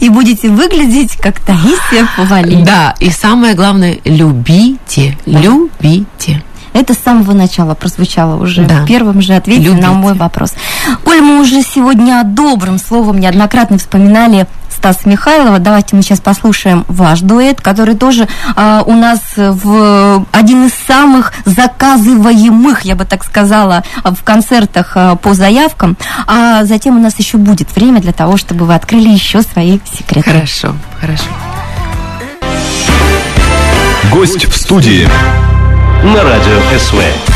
И 0.00 0.08
будете 0.08 0.48
выглядеть 0.48 1.16
как 1.16 1.38
Таисия 1.40 2.08
Повали. 2.16 2.62
Да, 2.62 2.94
и 2.98 3.10
самое 3.10 3.54
главное, 3.54 3.98
любите, 4.04 5.16
любите. 5.26 6.42
Это 6.72 6.92
с 6.92 6.98
самого 6.98 7.32
начала 7.34 7.74
прозвучало 7.74 8.42
уже 8.42 8.64
да. 8.64 8.82
в 8.82 8.86
первом 8.86 9.22
же 9.22 9.34
ответе 9.34 9.62
Любите. 9.62 9.86
на 9.86 9.92
мой 9.92 10.14
вопрос. 10.14 10.54
Коль 11.04 11.20
мы 11.20 11.40
уже 11.40 11.62
сегодня 11.62 12.24
добрым 12.24 12.78
словом 12.78 13.20
неоднократно 13.20 13.78
вспоминали 13.78 14.48
Стаса 14.76 15.08
Михайлова, 15.08 15.58
давайте 15.58 15.96
мы 15.96 16.02
сейчас 16.02 16.20
послушаем 16.20 16.84
ваш 16.88 17.20
дуэт, 17.20 17.60
который 17.60 17.94
тоже 17.94 18.28
э, 18.56 18.82
у 18.84 18.92
нас 18.92 19.20
в 19.36 20.26
один 20.32 20.66
из 20.66 20.72
самых 20.86 21.32
заказываемых, 21.44 22.82
я 22.82 22.96
бы 22.96 23.04
так 23.04 23.24
сказала, 23.24 23.82
в 24.02 24.22
концертах 24.22 24.92
э, 24.96 25.16
по 25.22 25.34
заявкам. 25.34 25.96
А 26.26 26.64
затем 26.64 26.96
у 26.96 27.00
нас 27.00 27.18
еще 27.18 27.38
будет 27.38 27.74
время 27.74 28.00
для 28.00 28.12
того, 28.12 28.36
чтобы 28.36 28.66
вы 28.66 28.74
открыли 28.74 29.08
еще 29.08 29.42
свои 29.42 29.78
секреты. 29.92 30.30
Хорошо, 30.30 30.74
хорошо. 31.00 31.24
Гость 34.12 34.44
в 34.46 34.56
студии 34.56 35.08
на 36.02 36.22
радио 36.22 36.78
СВ. 36.78 37.33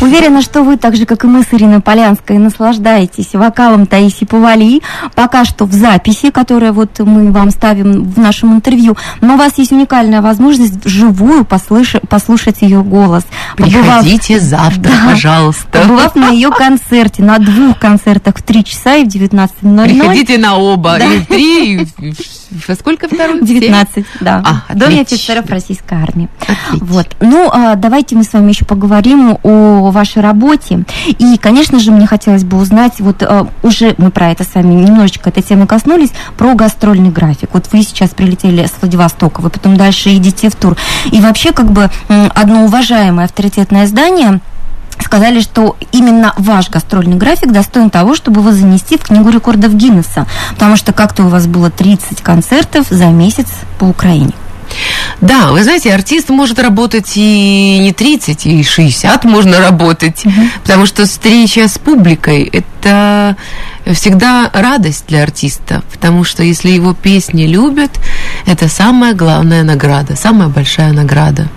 Уверена, 0.00 0.42
что 0.42 0.62
вы, 0.62 0.76
так 0.76 0.94
же, 0.94 1.06
как 1.06 1.24
и 1.24 1.26
мы 1.26 1.42
с 1.42 1.46
Ириной 1.52 1.80
Полянской, 1.80 2.36
наслаждаетесь 2.36 3.32
вокалом 3.32 3.86
Таиси 3.86 4.26
Повали. 4.26 4.82
Пока 5.14 5.44
что 5.46 5.64
в 5.64 5.72
записи, 5.72 6.30
которую 6.30 6.74
вот 6.74 6.98
мы 6.98 7.32
вам 7.32 7.50
ставим 7.50 8.04
в 8.04 8.18
нашем 8.18 8.54
интервью. 8.54 8.96
Но 9.22 9.34
у 9.34 9.36
вас 9.38 9.56
есть 9.56 9.72
уникальная 9.72 10.20
возможность 10.20 10.84
вживую 10.84 11.46
послыш... 11.46 11.96
послушать 12.08 12.60
ее 12.60 12.82
голос. 12.82 13.24
Приходите 13.56 14.34
Побывав... 14.34 14.42
завтра, 14.42 14.90
да, 14.90 15.10
пожалуйста. 15.10 15.80
Побывав 15.80 16.14
на 16.14 16.28
ее 16.28 16.50
концерте, 16.50 17.22
на 17.22 17.38
двух 17.38 17.78
концертах 17.78 18.36
в 18.36 18.42
3 18.42 18.64
часа 18.64 18.96
и 18.96 19.04
в 19.04 19.08
19.00. 19.08 19.84
Приходите 19.84 20.36
на 20.36 20.56
оба, 20.56 20.98
да. 20.98 21.06
и 21.06 21.18
в 21.18 21.26
3, 21.26 21.72
и 21.72 21.84
в 22.10 22.66
во 22.68 22.74
сколько 22.74 23.08
второй? 23.08 23.42
19, 23.42 24.04
да. 24.20 24.42
А, 24.44 24.74
Доме 24.74 25.00
офицеров 25.00 25.48
российской 25.50 25.94
армии. 25.94 26.28
Отлично. 26.40 26.86
Вот. 26.86 27.16
Ну, 27.20 27.48
а, 27.52 27.74
давайте 27.74 28.16
мы 28.16 28.24
с 28.24 28.32
вами 28.32 28.50
еще 28.50 28.64
поговорим 28.64 29.38
о 29.42 29.85
вашей 29.90 30.22
работе. 30.22 30.84
И, 31.06 31.36
конечно 31.38 31.78
же, 31.78 31.90
мне 31.92 32.06
хотелось 32.06 32.44
бы 32.44 32.58
узнать, 32.58 32.94
вот 32.98 33.22
а, 33.22 33.48
уже 33.62 33.94
мы 33.98 34.10
про 34.10 34.30
это 34.30 34.44
с 34.44 34.54
вами 34.54 34.74
немножечко 34.74 35.30
этой 35.30 35.42
темы 35.42 35.66
коснулись, 35.66 36.10
про 36.36 36.54
гастрольный 36.54 37.10
график. 37.10 37.50
Вот 37.52 37.68
вы 37.72 37.82
сейчас 37.82 38.10
прилетели 38.10 38.66
с 38.66 38.72
Владивостока, 38.80 39.40
вы 39.40 39.50
потом 39.50 39.76
дальше 39.76 40.14
идете 40.16 40.48
в 40.48 40.56
тур. 40.56 40.76
И 41.10 41.20
вообще, 41.20 41.52
как 41.52 41.70
бы, 41.70 41.90
одно 42.34 42.64
уважаемое 42.64 43.26
авторитетное 43.26 43.84
издание 43.84 44.40
сказали, 45.02 45.40
что 45.40 45.76
именно 45.92 46.32
ваш 46.36 46.70
гастрольный 46.70 47.16
график 47.16 47.52
достоин 47.52 47.90
того, 47.90 48.14
чтобы 48.14 48.40
его 48.40 48.52
занести 48.52 48.98
в 48.98 49.02
Книгу 49.02 49.28
рекордов 49.28 49.74
Гиннесса, 49.74 50.26
потому 50.54 50.76
что 50.76 50.92
как-то 50.92 51.24
у 51.24 51.28
вас 51.28 51.46
было 51.46 51.70
30 51.70 52.22
концертов 52.22 52.86
за 52.90 53.06
месяц 53.06 53.46
по 53.78 53.84
Украине. 53.84 54.32
Да, 55.20 55.50
вы 55.52 55.62
знаете, 55.62 55.94
артист 55.94 56.28
может 56.28 56.58
работать 56.58 57.12
и 57.16 57.78
не 57.80 57.92
30, 57.92 58.46
и 58.46 58.62
60 58.62 59.24
можно 59.24 59.58
работать, 59.58 60.24
потому 60.62 60.86
что 60.86 61.06
встреча 61.06 61.68
с 61.68 61.78
публикой– 61.78 62.42
это 62.52 63.36
всегда 63.92 64.50
радость 64.52 65.04
для 65.08 65.22
артиста, 65.22 65.82
потому 65.92 66.24
что 66.24 66.42
если 66.42 66.70
его 66.70 66.92
песни 66.94 67.44
любят, 67.44 67.92
это 68.46 68.68
самая 68.68 69.14
главная 69.14 69.62
награда, 69.62 70.16
самая 70.16 70.48
большая 70.48 70.92
награда. 70.92 71.48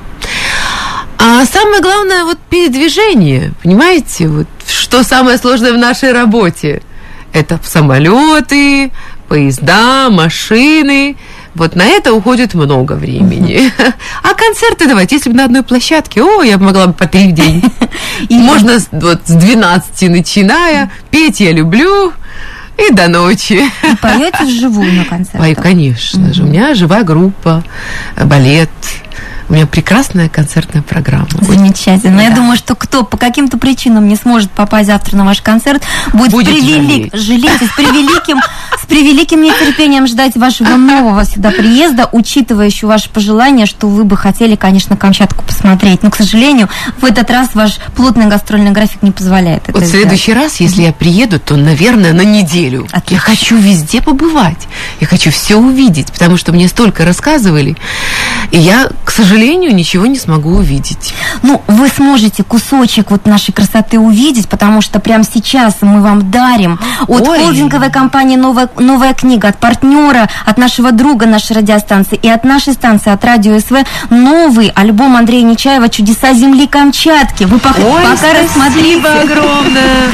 А 1.17 1.45
самое 1.45 1.81
главное 1.81 2.23
вот 2.23 2.37
передвижение, 2.49 3.51
понимаете, 3.61 4.29
вот 4.29 4.47
что 4.65 5.03
самое 5.03 5.37
сложное 5.37 5.73
в 5.73 5.77
нашей 5.77 6.13
работе? 6.13 6.81
Это 7.33 7.59
самолеты, 7.63 8.91
поезда, 9.27 10.09
машины. 10.09 11.17
Вот 11.55 11.75
на 11.75 11.83
это 11.85 12.13
уходит 12.13 12.53
много 12.53 12.93
времени. 12.93 13.71
А 14.23 14.33
концерты 14.33 14.87
давайте, 14.87 15.15
если 15.15 15.29
бы 15.29 15.35
на 15.37 15.45
одной 15.45 15.63
площадке, 15.63 16.21
о, 16.23 16.41
я 16.43 16.57
могла 16.57 16.87
бы 16.87 16.93
по 16.93 17.07
три 17.07 17.29
в 17.29 17.33
день. 17.33 17.63
И- 18.29 18.37
Можно 18.37 18.77
вот 18.91 19.21
с 19.25 19.31
12 19.33 20.09
начиная, 20.09 20.91
петь 21.11 21.39
я 21.39 21.51
люблю, 21.51 22.13
и 22.77 22.93
до 22.93 23.07
ночи. 23.09 23.61
И 23.83 23.95
поете 24.01 24.45
вживую 24.45 24.93
на 24.93 25.03
концертах? 25.05 25.41
Ой, 25.41 25.55
конечно 25.55 26.33
же. 26.33 26.43
У 26.43 26.45
меня 26.45 26.75
живая 26.75 27.03
группа, 27.03 27.63
балет. 28.23 28.69
У 29.49 29.53
меня 29.53 29.65
прекрасная 29.65 30.29
концертная 30.29 30.83
программа. 30.83 31.27
Замечательно. 31.41 32.21
Я 32.21 32.29
Да. 32.29 32.35
думаю, 32.35 32.55
что 32.55 32.75
кто 32.75 33.03
по 33.03 33.17
каким-то 33.17 33.57
причинам 33.57 34.07
не 34.07 34.15
сможет 34.15 34.51
попасть 34.51 34.87
завтра 34.87 35.17
на 35.17 35.25
ваш 35.25 35.41
концерт, 35.41 35.81
будет, 36.13 36.31
Будет 36.31 36.45
превелик... 36.53 37.11
жалеть. 37.13 37.15
жалеть 37.15 37.61
и 37.61 37.65
с 37.65 37.69
превеликим, 37.71 38.39
с 38.81 38.85
превеликим 38.85 39.41
нетерпением 39.41 40.05
ждать 40.07 40.35
вашего 40.37 40.75
нового 40.75 41.25
сюда 41.25 41.49
приезда, 41.49 42.07
учитывая 42.11 42.67
еще 42.67 42.85
ваши 42.85 43.09
пожелания, 43.09 43.65
что 43.65 43.87
вы 43.87 44.03
бы 44.03 44.15
хотели, 44.17 44.55
конечно, 44.55 44.95
Камчатку 44.95 45.43
посмотреть. 45.43 46.03
Но, 46.03 46.11
к 46.11 46.15
сожалению, 46.15 46.69
в 46.99 47.05
этот 47.05 47.29
раз 47.31 47.49
ваш 47.55 47.79
плотный 47.95 48.27
гастрольный 48.27 48.71
график 48.71 49.01
не 49.01 49.11
позволяет 49.11 49.63
это 49.63 49.71
Вот 49.79 49.83
в 49.83 49.89
следующий 49.89 50.33
раз, 50.33 50.59
если 50.59 50.83
я 50.83 50.93
приеду, 50.93 51.39
то, 51.39 51.55
наверное, 51.55 52.13
на 52.13 52.21
неделю. 52.23 52.87
Отлично. 52.91 53.13
Я 53.15 53.19
хочу 53.19 53.57
везде 53.57 54.01
побывать. 54.01 54.67
Я 54.99 55.07
хочу 55.07 55.31
все 55.31 55.55
увидеть, 55.55 56.11
потому 56.11 56.37
что 56.37 56.51
мне 56.51 56.67
столько 56.67 57.03
рассказывали. 57.03 57.75
И 58.51 58.59
я, 58.59 58.89
к 59.03 59.09
сожалению, 59.11 59.38
ничего 59.47 60.05
не 60.05 60.17
смогу 60.17 60.51
увидеть. 60.51 61.13
Ну, 61.43 61.61
вы 61.67 61.87
сможете 61.89 62.43
кусочек 62.43 63.11
вот 63.11 63.25
нашей 63.25 63.53
красоты 63.53 63.99
увидеть, 63.99 64.49
потому 64.49 64.81
что 64.81 64.99
прямо 64.99 65.23
сейчас 65.23 65.77
мы 65.81 66.01
вам 66.01 66.31
дарим 66.31 66.79
от 67.07 67.27
Ой. 67.27 67.39
холдинговой 67.39 67.91
компании 67.91 68.35
«Новая, 68.35 68.69
«Новая 68.77 69.13
книга», 69.13 69.49
от 69.49 69.57
партнера, 69.57 70.29
от 70.45 70.57
нашего 70.57 70.91
друга 70.91 71.25
нашей 71.25 71.57
радиостанции 71.57 72.19
и 72.21 72.29
от 72.29 72.43
нашей 72.43 72.73
станции, 72.73 73.11
от 73.11 73.23
Радио 73.23 73.59
СВ, 73.59 73.85
новый 74.09 74.71
альбом 74.75 75.15
Андрея 75.15 75.43
Нечаева 75.43 75.89
«Чудеса 75.89 76.33
земли 76.33 76.67
Камчатки». 76.67 77.43
Вы 77.43 77.59
пока, 77.59 77.79
пока 77.81 78.33
рассмотрите. 78.33 79.07
огромное. 79.07 80.09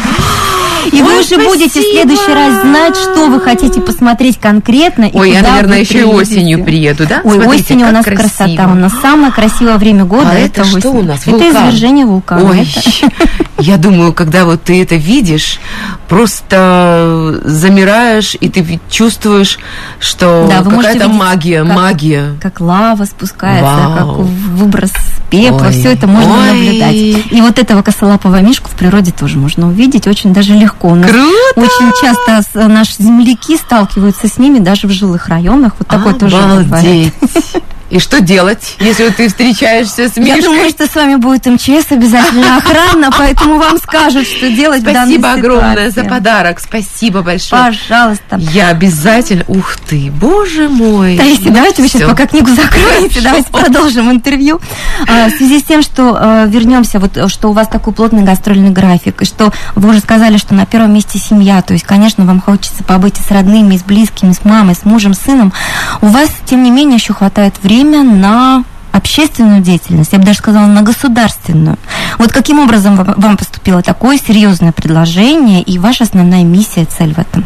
И 0.92 1.02
вы 1.02 1.20
уже 1.20 1.38
будете 1.38 1.80
в 1.82 1.84
следующий 1.84 2.34
раз 2.34 2.62
знать, 2.62 2.96
что 2.96 3.28
вы 3.28 3.40
хотите 3.42 3.82
посмотреть 3.82 4.40
конкретно. 4.40 5.06
И 5.06 5.18
Ой, 5.18 5.32
я, 5.32 5.42
наверное, 5.42 5.80
еще 5.80 6.02
и 6.02 6.04
осенью 6.04 6.64
приеду, 6.64 7.06
да? 7.08 7.22
Ой, 7.24 7.46
осенью 7.46 7.88
у 7.88 7.92
нас 7.92 8.06
красота. 8.06 8.68
У 8.68 8.76
нас 8.76 8.94
самое 9.02 9.32
красивое 9.32 9.78
время 9.78 10.06
года. 10.06 10.30
А 10.32 10.36
это 10.36 10.64
что 10.64 10.90
у 10.92 11.02
нас? 11.02 11.22
Это 11.26 11.50
извержение 11.50 12.06
вулкана. 12.06 12.50
Ой, 12.52 12.68
я 13.60 13.78
думаю, 13.78 14.14
когда 14.14 14.46
вот 14.46 14.64
ты 14.64 14.82
это 14.82 14.96
видишь, 14.96 15.60
просто 16.08 17.40
замираешь, 17.44 18.36
и 18.40 18.50
ты 18.50 18.80
чувствуешь, 18.90 19.60
что 20.00 20.48
Да, 20.50 20.64
какая-то 20.64 21.08
магия, 21.10 21.64
как- 21.64 21.76
магия. 21.76 22.36
как 22.42 22.60
лава 22.62 23.06
спускается, 23.06 23.64
Вау. 23.64 23.94
как 23.98 24.26
выброс 24.26 24.92
пепла, 25.30 25.68
Ой, 25.68 25.72
все 25.72 25.94
это 25.94 26.08
можно 26.08 26.34
ой. 26.34 26.48
наблюдать. 26.52 27.32
И 27.32 27.42
вот 27.42 27.60
этого 27.60 27.82
косолапого 27.82 28.40
мишку 28.42 28.70
в 28.70 28.76
природе 28.76 29.12
тоже 29.12 29.38
можно 29.38 29.68
увидеть 29.68 30.08
очень 30.08 30.34
даже 30.34 30.54
легко. 30.54 30.90
У 30.90 30.96
нас 30.96 31.10
Круто! 31.10 31.32
очень 31.58 31.92
часто 32.02 32.68
наши 32.68 32.94
земляки 33.00 33.58
сталкиваются 33.58 34.28
с 34.28 34.38
ними 34.38 34.60
даже 34.60 34.88
в 34.88 34.92
жилых 34.92 35.28
районах. 35.28 35.74
Вот 35.80 35.88
такое 35.88 36.14
тоже 36.14 36.36
бывает. 36.38 37.14
И 37.92 38.00
что 38.00 38.20
делать, 38.20 38.76
если 38.80 39.10
ты 39.10 39.28
встречаешься 39.28 40.10
с 40.10 40.18
Я 40.18 40.24
Мишкой? 40.24 40.42
думаю, 40.42 40.70
что 40.70 40.88
с 40.88 40.96
вами 40.96 41.16
будет 41.16 41.46
МЧС 41.46 41.92
обязательно 41.92 42.58
охрана, 42.58 43.12
поэтому 43.16 43.58
вам 43.60 43.78
скажут, 43.78 44.26
что 44.28 44.50
делать 44.50 44.82
Спасибо 44.82 45.34
огромное 45.34 45.92
за 45.92 46.04
подарок. 46.04 46.60
Спасибо 46.60 47.22
большое. 47.22 47.62
Пожалуйста. 47.66 48.38
Я 48.40 48.70
обязательно... 48.70 49.44
Ух 49.48 49.76
ты, 49.88 50.10
боже 50.12 50.68
мой. 50.68 51.16
Таисия, 51.18 51.50
Ну, 51.50 51.54
давайте 51.56 51.84
вы 51.84 51.88
сейчас 51.88 52.10
пока 52.10 52.26
книгу 52.26 52.50
закроете, 52.50 53.22
давайте 53.22 53.52
продолжим 53.52 54.10
интервью. 54.10 54.60
А, 55.08 55.28
В 55.30 55.32
связи 55.32 55.60
с 55.60 55.64
тем, 55.64 55.84
что 55.84 56.18
э, 56.20 56.46
вернемся, 56.50 57.00
вот 57.00 57.30
что 57.32 57.50
у 57.50 57.54
вас 57.54 57.68
такой 57.68 57.94
плотный 57.94 58.24
гастрольный 58.24 58.72
график, 58.72 59.22
и 59.22 59.26
что 59.26 59.54
вы 59.76 59.90
уже 59.90 60.00
сказали, 60.00 60.38
что 60.38 60.56
на 60.56 60.66
первом 60.66 60.94
месте 60.94 61.20
семья, 61.20 61.62
то 61.62 61.74
есть, 61.74 61.86
конечно, 61.86 62.26
вам 62.26 62.42
хочется 62.42 62.84
побыть 62.84 63.20
и 63.20 63.22
с 63.22 63.30
родными, 63.30 63.76
и 63.76 63.78
с 63.78 63.84
близкими, 63.84 64.32
с 64.32 64.44
мамой, 64.44 64.74
с 64.76 64.86
мужем, 64.86 65.14
с 65.14 65.20
сыном. 65.20 65.54
У 66.02 66.08
вас, 66.08 66.30
тем 66.46 66.64
не 66.64 66.72
менее, 66.72 66.96
еще 66.96 67.14
хватает 67.14 67.54
время 67.76 68.04
на 68.04 68.64
общественную 68.94 69.62
деятельность, 69.62 70.14
я 70.14 70.20
бы 70.20 70.26
даже 70.26 70.38
сказала, 70.38 70.68
на 70.68 70.82
государственную. 70.82 71.78
Вот 72.18 72.32
каким 72.32 72.60
образом 72.60 72.96
вам- 72.96 73.38
поступило 73.38 73.82
такое 73.82 74.18
серьезное 74.18 74.72
предложение 74.72 75.62
и 75.62 75.78
ваша 75.78 76.06
основная 76.06 76.44
миссия, 76.44 76.86
цель 76.86 77.14
в 77.14 77.20
этом? 77.20 77.46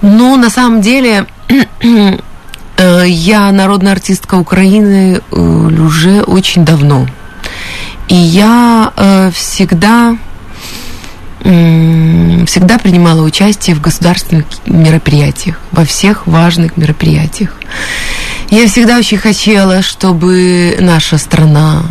Ну, 0.00 0.36
на 0.36 0.48
самом 0.48 0.80
деле, 0.80 1.26
э, 2.78 3.04
я 3.06 3.52
народная 3.52 3.92
артистка 3.92 4.36
Украины 4.36 5.20
э, 5.30 5.36
уже 5.36 6.22
очень 6.22 6.64
давно. 6.64 7.06
И 8.08 8.14
я 8.14 8.92
э, 8.96 9.30
всегда 9.34 10.16
всегда 11.42 12.78
принимала 12.78 13.22
участие 13.22 13.74
в 13.74 13.80
государственных 13.80 14.44
мероприятиях, 14.66 15.58
во 15.72 15.86
всех 15.86 16.26
важных 16.26 16.76
мероприятиях. 16.76 17.56
Я 18.50 18.66
всегда 18.66 18.98
очень 18.98 19.16
хотела, 19.16 19.80
чтобы 19.80 20.76
наша 20.80 21.18
страна 21.18 21.84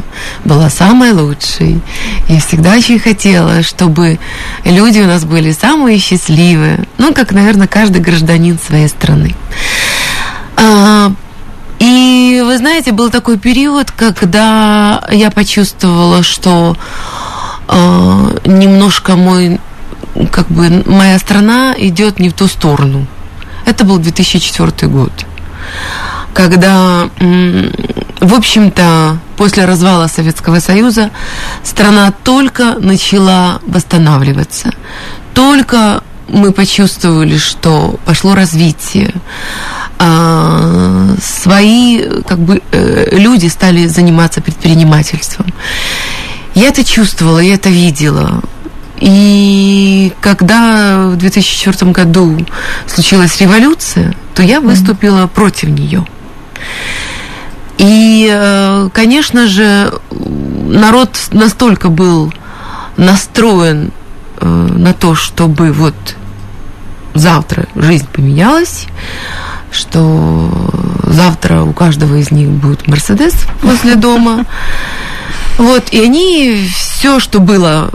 была 0.43 0.69
самой 0.69 1.13
лучшей. 1.13 1.79
Я 2.27 2.41
всегда 2.41 2.73
очень 2.73 2.99
хотела, 2.99 3.63
чтобы 3.63 4.19
люди 4.65 4.99
у 4.99 5.05
нас 5.05 5.23
были 5.23 5.53
самые 5.53 5.99
счастливые. 5.99 6.85
Ну, 6.97 7.13
как, 7.13 7.31
наверное, 7.31 7.67
каждый 7.67 8.01
гражданин 8.01 8.59
своей 8.59 8.89
страны. 8.89 9.35
А, 10.57 11.13
И 11.79 12.43
вы 12.45 12.57
знаете, 12.57 12.91
был 12.91 13.09
такой 13.09 13.37
период, 13.37 13.91
когда 13.91 15.07
я 15.13 15.31
почувствовала, 15.31 16.23
что 16.23 16.75
а, 17.69 18.35
немножко 18.43 19.15
мой, 19.15 19.61
как 20.29 20.49
бы, 20.49 20.83
моя 20.85 21.19
страна 21.19 21.73
идет 21.77 22.19
не 22.19 22.27
в 22.27 22.33
ту 22.33 22.47
сторону. 22.47 23.07
Это 23.65 23.85
был 23.85 23.97
2004 23.97 24.91
год 24.91 25.13
когда, 26.39 27.09
в 28.21 28.33
общем-то, 28.33 29.17
после 29.35 29.65
развала 29.65 30.07
Советского 30.07 30.59
Союза 30.61 31.09
страна 31.65 32.13
только 32.23 32.75
начала 32.79 33.59
восстанавливаться, 33.67 34.71
только 35.33 36.01
мы 36.29 36.53
почувствовали, 36.53 37.37
что 37.37 37.99
пошло 38.05 38.35
развитие, 38.35 39.13
а, 39.97 41.13
свои 41.21 42.05
как 42.25 42.39
бы 42.39 42.61
э, 42.71 43.17
люди 43.17 43.47
стали 43.47 43.87
заниматься 43.87 44.39
предпринимательством. 44.39 45.53
Я 46.55 46.69
это 46.69 46.85
чувствовала, 46.85 47.39
я 47.39 47.55
это 47.55 47.67
видела. 47.67 48.41
И 49.01 50.13
когда 50.21 51.07
в 51.07 51.17
2004 51.17 51.91
году 51.91 52.37
случилась 52.87 53.41
революция, 53.41 54.15
то 54.35 54.41
я 54.41 54.61
выступила 54.61 55.27
против 55.27 55.67
нее. 55.67 56.05
И, 57.77 58.29
э, 58.29 58.89
конечно 58.93 59.47
же, 59.47 59.93
народ 60.11 61.17
настолько 61.31 61.89
был 61.89 62.33
настроен 62.97 63.91
э, 64.41 64.45
на 64.45 64.93
то, 64.93 65.15
чтобы 65.15 65.71
вот 65.71 65.95
завтра 67.13 67.67
жизнь 67.75 68.07
поменялась, 68.11 68.87
что 69.71 70.51
завтра 71.03 71.63
у 71.63 71.73
каждого 71.73 72.15
из 72.15 72.31
них 72.31 72.49
будет 72.49 72.87
Мерседес 72.87 73.33
возле 73.61 73.95
дома. 73.95 74.45
Вот, 75.57 75.89
и 75.91 76.01
они 76.01 76.69
все, 76.73 77.19
что 77.19 77.39
было 77.39 77.91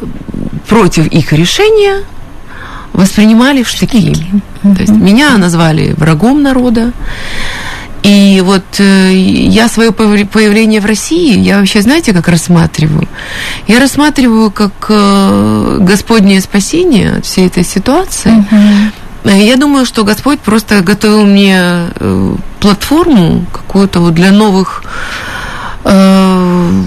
против 0.69 1.07
их 1.07 1.33
решения, 1.33 2.05
воспринимали 2.93 3.63
в 3.63 3.69
штыки. 3.69 4.15
То 4.63 4.81
есть 4.81 4.93
меня 4.93 5.37
назвали 5.37 5.93
врагом 5.93 6.43
народа. 6.43 6.93
И 8.05 8.43
вот 8.45 8.65
э, 8.81 9.13
я 9.15 9.67
свое 9.67 9.91
появление 9.91 10.81
в 10.83 10.85
России, 10.85 11.39
я 11.39 11.59
вообще, 11.59 11.81
знаете, 11.81 12.13
как 12.13 12.29
рассматриваю? 12.29 13.09
Я 13.67 13.81
рассматриваю 13.81 14.51
как 14.51 14.73
э, 14.91 15.79
Господнее 15.81 16.43
спасение 16.43 17.17
от 17.17 17.25
всей 17.25 17.47
этой 17.47 17.65
ситуации. 17.65 18.45
Uh-huh. 18.51 19.39
Я 19.39 19.57
думаю, 19.57 19.87
что 19.87 20.05
Господь 20.05 20.39
просто 20.41 20.83
готовил 20.83 21.25
мне 21.25 21.57
э, 21.59 22.35
платформу 22.61 23.47
какую-то 23.51 24.01
вот 24.01 24.13
для 24.13 24.33
новых 24.33 24.85
э, 25.85 26.83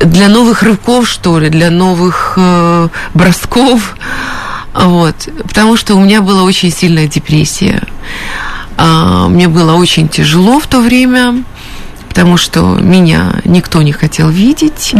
для 0.00 0.28
новых 0.28 0.62
рывков, 0.62 1.06
что 1.06 1.38
ли, 1.38 1.50
для 1.50 1.70
новых 1.70 2.34
э, 2.38 2.88
бросков. 3.12 3.96
Вот. 4.72 5.28
Потому 5.42 5.76
что 5.76 5.94
у 5.94 6.00
меня 6.00 6.22
была 6.22 6.42
очень 6.42 6.70
сильная 6.70 7.06
депрессия. 7.06 7.82
А, 8.76 9.28
мне 9.28 9.48
было 9.48 9.74
очень 9.74 10.08
тяжело 10.08 10.58
в 10.58 10.66
то 10.66 10.80
время, 10.80 11.42
потому 12.08 12.36
что 12.36 12.78
меня 12.80 13.34
никто 13.44 13.82
не 13.82 13.92
хотел 13.92 14.28
видеть. 14.30 14.94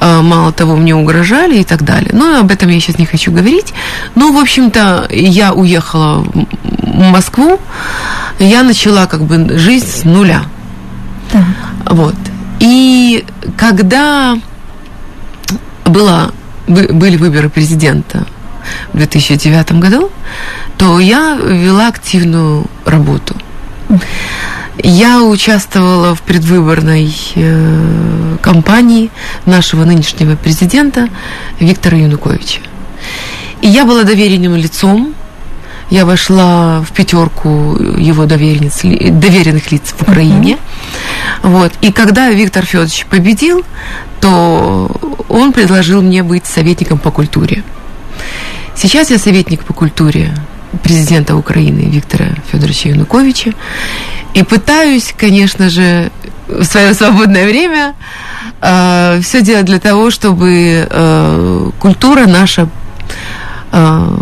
А, 0.00 0.22
мало 0.22 0.52
того, 0.52 0.76
мне 0.76 0.94
угрожали 0.94 1.58
и 1.58 1.64
так 1.64 1.82
далее. 1.82 2.10
Но 2.12 2.40
об 2.40 2.50
этом 2.50 2.68
я 2.68 2.80
сейчас 2.80 2.98
не 2.98 3.06
хочу 3.06 3.32
говорить. 3.32 3.74
Но, 4.14 4.32
в 4.32 4.38
общем-то, 4.38 5.08
я 5.10 5.52
уехала 5.52 6.24
в 6.24 7.00
Москву. 7.00 7.60
Я 8.38 8.62
начала 8.62 9.06
как 9.06 9.22
бы 9.22 9.58
жизнь 9.58 9.86
с 9.86 10.04
нуля. 10.04 10.44
Так. 11.30 11.42
Вот. 11.86 12.14
И 12.60 13.24
когда 13.56 14.38
было, 15.84 16.32
были 16.66 17.16
выборы 17.16 17.48
президента 17.48 18.26
в 18.92 18.96
2009 18.96 19.72
году, 19.72 20.10
то 20.84 21.00
я 21.00 21.34
вела 21.36 21.88
активную 21.88 22.66
работу. 22.84 23.34
Я 24.76 25.22
участвовала 25.22 26.14
в 26.14 26.20
предвыборной 26.20 27.10
э, 27.36 28.36
кампании 28.42 29.10
нашего 29.46 29.86
нынешнего 29.86 30.36
президента 30.36 31.08
Виктора 31.58 31.96
Януковича. 31.96 32.60
И 33.62 33.68
я 33.68 33.86
была 33.86 34.02
доверенным 34.02 34.56
лицом. 34.56 35.14
Я 35.88 36.04
вошла 36.04 36.82
в 36.82 36.92
пятерку 36.92 37.78
его 37.96 38.26
доверенных, 38.26 38.74
доверенных 39.20 39.72
лиц 39.72 39.94
в 39.96 40.02
Украине. 40.02 40.58
Uh-huh. 40.58 41.48
Вот. 41.48 41.72
И 41.80 41.92
когда 41.92 42.28
Виктор 42.28 42.66
Федорович 42.66 43.06
победил, 43.06 43.64
то 44.20 44.90
он 45.30 45.54
предложил 45.54 46.02
мне 46.02 46.22
быть 46.22 46.44
советником 46.44 46.98
по 46.98 47.10
культуре. 47.10 47.62
Сейчас 48.76 49.10
я 49.10 49.18
советник 49.18 49.64
по 49.64 49.72
культуре 49.72 50.34
президента 50.82 51.36
Украины 51.36 51.90
Виктора 51.90 52.26
Федоровича 52.50 52.90
Януковича. 52.90 53.52
И 54.34 54.42
пытаюсь, 54.42 55.14
конечно 55.16 55.68
же, 55.70 56.10
в 56.48 56.64
свое 56.64 56.94
свободное 56.94 57.46
время 57.46 57.94
э, 58.60 59.20
все 59.22 59.42
делать 59.42 59.66
для 59.66 59.78
того, 59.78 60.10
чтобы 60.10 60.86
э, 60.88 61.70
культура 61.78 62.26
наша 62.26 62.68
э, 63.72 64.18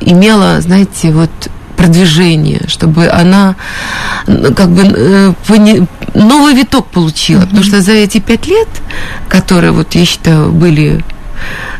имела, 0.00 0.60
знаете, 0.60 1.10
вот 1.10 1.30
продвижение, 1.76 2.62
чтобы 2.68 3.08
она 3.08 3.54
как 4.26 4.70
бы 4.70 4.82
э, 4.82 5.32
новый 6.14 6.54
виток 6.54 6.86
получила. 6.86 7.40
Mm-hmm. 7.40 7.46
Потому 7.46 7.62
что 7.62 7.80
за 7.80 7.92
эти 7.92 8.18
пять 8.18 8.46
лет, 8.46 8.68
которые, 9.28 9.72
вот 9.72 9.94
я 9.94 10.04
считаю, 10.04 10.52
были 10.52 11.04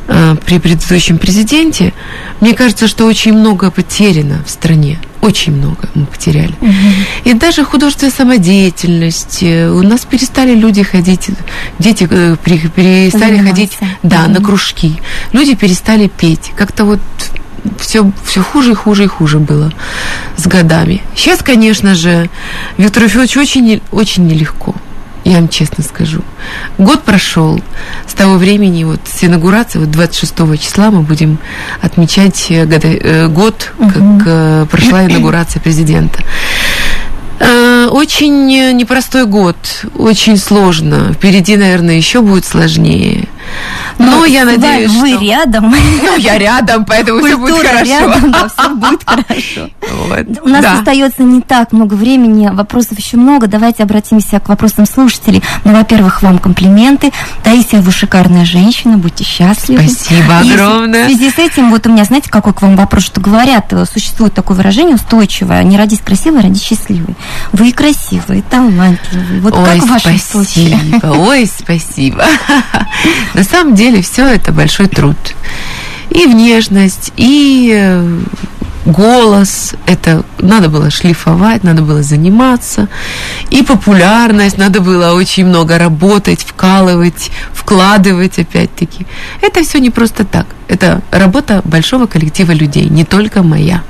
Э, 0.09 0.37
при 0.45 0.59
предыдущем 0.59 1.19
президенте, 1.19 1.93
мне 2.41 2.55
кажется, 2.55 2.87
что 2.87 3.07
очень 3.07 3.33
много 3.33 3.71
потеряно 3.71 4.43
в 4.47 4.51
стране. 4.51 5.01
Очень 5.21 5.57
много 5.57 5.89
мы 5.95 6.07
потеряли. 6.07 6.55
Угу. 6.61 6.71
И 7.25 7.33
даже 7.35 7.65
художественная 7.65 8.13
самодеятельность. 8.13 9.43
Э, 9.43 9.69
у 9.69 9.83
нас 9.83 10.05
перестали 10.05 10.55
люди 10.55 10.85
ходить, 10.85 11.31
дети 11.81 12.07
э, 12.09 12.37
перестали 12.45 13.37
Заниматься. 13.37 13.51
ходить 13.51 13.79
да, 14.05 14.25
угу. 14.25 14.31
на 14.33 14.41
кружки. 14.41 15.01
Люди 15.33 15.55
перестали 15.57 16.07
петь. 16.07 16.53
Как-то 16.57 16.85
вот 16.85 17.01
все, 17.81 18.09
все 18.25 18.43
хуже 18.43 18.73
и 18.73 18.75
хуже 18.75 19.05
и 19.05 19.09
хуже 19.09 19.39
было 19.41 19.73
с 20.37 20.47
годами. 20.47 21.03
Сейчас, 21.17 21.43
конечно 21.43 21.97
же, 21.97 22.31
Виктору 22.79 23.09
Федоровичу 23.09 23.41
очень, 23.41 23.83
очень 23.91 24.29
нелегко 24.29 24.77
я 25.31 25.39
вам 25.39 25.49
честно 25.49 25.83
скажу. 25.83 26.23
Год 26.79 27.03
прошел. 27.03 27.61
С 28.07 28.15
того 28.15 28.37
времени, 28.37 28.85
вот 28.85 29.01
с 29.05 29.25
инаугурации, 29.25 29.81
вот 29.81 29.91
26 29.91 30.61
числа 30.61 30.91
мы 30.91 31.03
будем 31.03 31.39
отмечать 31.83 32.47
э, 32.51 32.65
э, 32.65 33.27
год, 33.27 33.73
как 33.77 33.97
угу. 33.97 34.67
прошла 34.71 35.05
инаугурация 35.05 35.61
президента. 35.61 36.23
Очень 37.39 38.47
непростой 38.77 39.27
год, 39.27 39.57
очень 39.99 40.39
сложно. 40.39 41.13
Впереди, 41.13 41.57
наверное, 41.57 41.97
еще 41.97 42.23
будет 42.23 42.47
сложнее. 42.47 43.29
Но, 43.99 44.19
Но 44.19 44.25
я 44.25 44.45
надеюсь, 44.45 44.91
вы 44.91 45.11
что... 45.15 45.21
рядом. 45.25 45.71
Ну, 45.71 46.17
я 46.19 46.39
рядом, 46.39 46.85
поэтому 46.85 47.25
все 47.25 47.37
будет 47.37 47.67
хорошо. 47.67 47.85
рядом, 47.85 48.31
да, 48.31 48.49
все 48.49 48.69
будет 48.75 49.03
хорошо. 49.07 49.71
Вот. 49.81 50.27
У 50.43 50.49
нас 50.49 50.63
да. 50.63 50.79
остается 50.79 51.23
не 51.23 51.41
так 51.41 51.73
много 51.73 51.95
времени, 51.95 52.49
вопросов 52.53 52.99
еще 52.99 53.17
много. 53.17 53.47
Давайте 53.47 53.83
обратимся 53.83 54.41
к 54.41 54.49
вопросам 54.49 54.87
слушателей. 54.87 55.43
Ну, 55.65 55.73
во-первых, 55.73 56.23
вам 56.23 56.39
комплименты. 56.39 57.13
Таисия, 57.43 57.81
вы 57.81 57.93
шикарная 57.93 58.45
женщина, 58.45 58.99
будьте 58.99 59.25
счастливы. 59.25 59.89
Спасибо 59.89 60.43
и 60.43 60.53
огромное. 60.53 61.05
В 61.05 61.11
связи 61.11 61.31
с 61.31 61.39
этим, 61.39 61.71
вот 61.71 61.87
у 61.87 61.91
меня, 61.91 62.05
знаете, 62.05 62.31
какой 62.31 62.53
к 62.53 62.63
вам 62.63 62.77
вопрос, 62.77 63.05
что 63.05 63.21
говорят, 63.21 63.73
э, 63.73 63.85
существует 63.87 64.35
такое 64.35 64.57
выражение 64.57 64.97
устойчивое, 64.97 65.63
не 65.63 65.77
родись 65.77 66.01
красивой, 66.01 66.43
родись 66.43 66.63
счастливой. 66.63 67.17
Вы 67.53 67.73
красивые, 67.73 68.43
талантливые. 68.43 69.41
Вот 69.41 69.55
Ой, 69.55 69.65
как 69.65 69.77
в 69.77 69.89
вашем 69.89 70.19
спасибо. 70.19 70.45
случае? 70.45 71.01
Ой, 71.03 71.51
спасибо. 71.59 72.25
На 73.37 73.45
самом 73.45 73.75
деле 73.75 74.01
все 74.01 74.27
это 74.27 74.51
большой 74.51 74.87
труд. 74.87 75.17
И 76.09 76.25
внешность, 76.25 77.13
и 77.19 77.71
э, 77.77 78.19
голос, 78.87 79.75
это 79.85 80.25
надо 80.39 80.71
было 80.71 80.91
шлифовать, 80.91 81.63
надо 81.63 81.83
было 81.83 82.03
заниматься, 82.03 82.89
и 83.51 83.63
популярность, 83.63 84.57
надо 84.57 84.81
было 84.81 85.13
очень 85.13 85.45
много 85.45 85.77
работать, 85.77 86.41
вкалывать, 86.41 87.31
вкладывать 87.53 88.39
опять-таки. 88.39 89.07
Это 89.43 89.63
все 89.63 89.81
не 89.81 89.91
просто 89.91 90.25
так. 90.25 90.47
Это 90.67 91.03
работа 91.11 91.61
большого 91.65 92.07
коллектива 92.07 92.53
людей, 92.53 92.89
не 92.89 93.05
только 93.05 93.43
моя. 93.43 93.83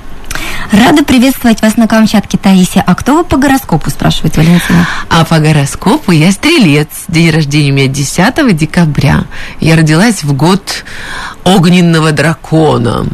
Рада 0.73 1.05
приветствовать 1.05 1.63
вас 1.63 1.77
на 1.77 1.87
Камчатке, 1.87 2.39
Таисия. 2.39 2.83
А 2.87 2.95
кто 2.95 3.15
вы 3.15 3.25
по 3.25 3.37
гороскопу, 3.37 3.91
спрашивает 3.91 4.37
Валентина? 4.37 4.87
А 5.09 5.25
по 5.25 5.39
гороскопу 5.39 6.13
я 6.13 6.33
стрелец. 6.33 6.89
День 7.09 7.31
рождения 7.31 7.71
у 7.71 7.75
меня 7.75 7.87
10 7.89 8.57
декабря. 8.57 9.25
Я 9.61 9.77
родилась 9.77 10.25
в 10.25 10.33
год 10.33 10.85
огненного 11.45 12.13
дракона. 12.13 13.07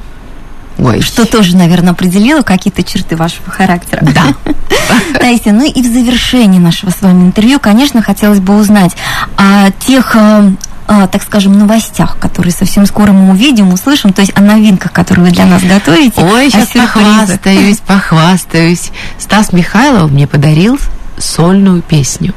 Ой. 0.78 1.02
Что 1.02 1.26
тоже, 1.26 1.56
наверное, 1.56 1.92
определило 1.92 2.42
какие-то 2.42 2.82
черты 2.82 3.16
вашего 3.16 3.50
характера. 3.50 4.00
Да. 4.02 4.52
Таисия, 5.20 5.52
ну 5.52 5.64
и 5.64 5.82
в 5.82 5.86
завершении 5.86 6.58
нашего 6.58 6.90
с 6.90 7.02
вами 7.02 7.26
интервью, 7.26 7.60
конечно, 7.60 8.02
хотелось 8.02 8.40
бы 8.40 8.56
узнать 8.56 8.92
о 9.36 9.70
тех 9.78 10.16
э, 10.16 10.18
а, 10.18 10.52
так 10.86 11.22
скажем, 11.22 11.58
новостях, 11.58 12.18
которые 12.18 12.52
совсем 12.52 12.86
скоро 12.86 13.12
мы 13.12 13.30
увидим, 13.30 13.72
услышим, 13.72 14.12
то 14.12 14.20
есть 14.20 14.32
о 14.36 14.40
новинках, 14.40 14.92
которые 14.92 15.26
вы 15.26 15.30
для 15.30 15.46
нас 15.46 15.62
готовите. 15.62 16.20
Ой, 16.20 16.50
сейчас 16.50 16.70
похвастаюсь, 16.70 17.78
похвастаюсь. 17.86 18.90
Стас 19.18 19.52
Михайлов 19.52 20.10
мне 20.10 20.26
подарил 20.26 20.78
сольную 21.18 21.82
песню. 21.82 22.34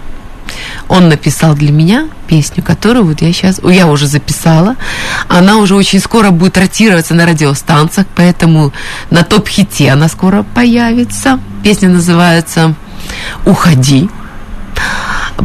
Он 0.88 1.10
написал 1.10 1.56
для 1.56 1.72
меня 1.72 2.08
песню, 2.28 2.64
которую 2.64 3.06
вот 3.06 3.22
я 3.22 3.34
сейчас, 3.34 3.60
я 3.64 3.88
уже 3.88 4.08
записала. 4.08 4.76
Она 5.28 5.58
уже 5.58 5.76
очень 5.76 6.00
скоро 6.00 6.30
будет 6.30 6.58
ротироваться 6.58 7.16
на 7.16 7.26
радиостанциях, 7.26 8.08
поэтому 8.16 8.72
на 9.10 9.24
топ-хите 9.24 9.92
она 9.92 10.08
скоро 10.08 10.44
появится. 10.44 11.40
Песня 11.64 11.90
называется 11.90 12.76
«Уходи». 13.46 14.10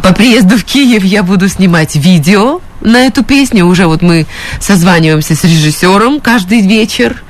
По 0.01 0.13
приезду 0.13 0.57
в 0.57 0.63
Киев 0.63 1.03
я 1.03 1.23
буду 1.23 1.47
снимать 1.47 1.95
видео 1.95 2.61
на 2.81 3.05
эту 3.05 3.23
песню. 3.23 3.65
Уже 3.65 3.87
вот 3.87 4.01
мы 4.01 4.25
созваниваемся 4.59 5.35
с 5.35 5.43
режиссером 5.43 6.19
каждый 6.19 6.61
вечер. 6.61 7.23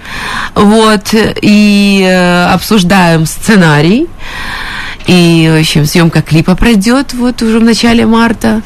Вот. 0.56 1.14
И 1.42 2.06
э, 2.08 2.46
обсуждаем 2.46 3.26
сценарий. 3.26 4.08
И, 5.08 5.52
в 5.52 5.60
общем, 5.60 5.86
съемка 5.86 6.22
клипа 6.22 6.56
пройдет 6.56 7.14
вот 7.14 7.42
уже 7.42 7.60
в 7.60 7.64
начале 7.64 8.06
марта. 8.06 8.62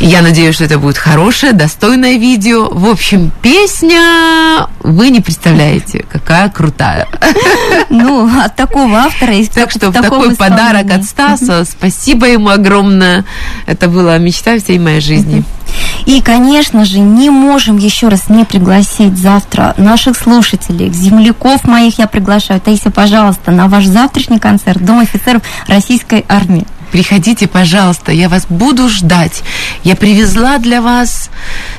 Я 0.00 0.22
надеюсь, 0.22 0.54
что 0.54 0.64
это 0.64 0.78
будет 0.78 0.96
хорошее, 0.96 1.52
достойное 1.52 2.16
видео. 2.16 2.70
В 2.70 2.88
общем, 2.88 3.30
песня 3.42 4.66
вы 4.80 5.10
не 5.10 5.20
представляете, 5.20 6.06
какая 6.10 6.48
крутая. 6.48 7.06
Ну, 7.90 8.28
от 8.40 8.56
такого 8.56 8.96
автора 8.98 9.34
и 9.34 9.44
Так 9.46 9.70
что 9.70 9.92
такой 9.92 10.34
подарок 10.36 10.90
от 10.90 11.04
Стаса. 11.04 11.64
Спасибо 11.64 12.26
ему 12.26 12.48
огромное. 12.48 13.24
Это 13.66 13.88
была 13.88 14.16
мечта 14.18 14.58
всей 14.58 14.78
моей 14.78 15.00
жизни. 15.00 15.44
И, 16.06 16.20
конечно 16.22 16.84
же, 16.84 16.98
не 16.98 17.28
можем 17.30 17.76
еще 17.76 18.08
раз 18.08 18.28
не 18.28 18.44
пригласить 18.44 19.18
завтра 19.18 19.74
наших 19.76 20.16
слушателей, 20.16 20.90
земляков 20.90 21.64
моих 21.64 21.98
я 21.98 22.06
приглашаю. 22.06 22.60
Таисия, 22.60 22.90
пожалуйста, 22.90 23.50
на 23.50 23.68
ваш 23.68 23.84
завтрашний 23.86 24.38
концерт 24.38 24.82
Дом 24.84 25.00
офицеров 25.00 25.42
Российской 25.66 26.24
армии. 26.28 26.66
Приходите, 26.92 27.46
пожалуйста, 27.46 28.12
я 28.12 28.28
вас 28.28 28.46
буду 28.48 28.88
ждать. 28.88 29.42
Я 29.84 29.96
привезла 29.96 30.58
для 30.58 30.80
вас 30.80 31.30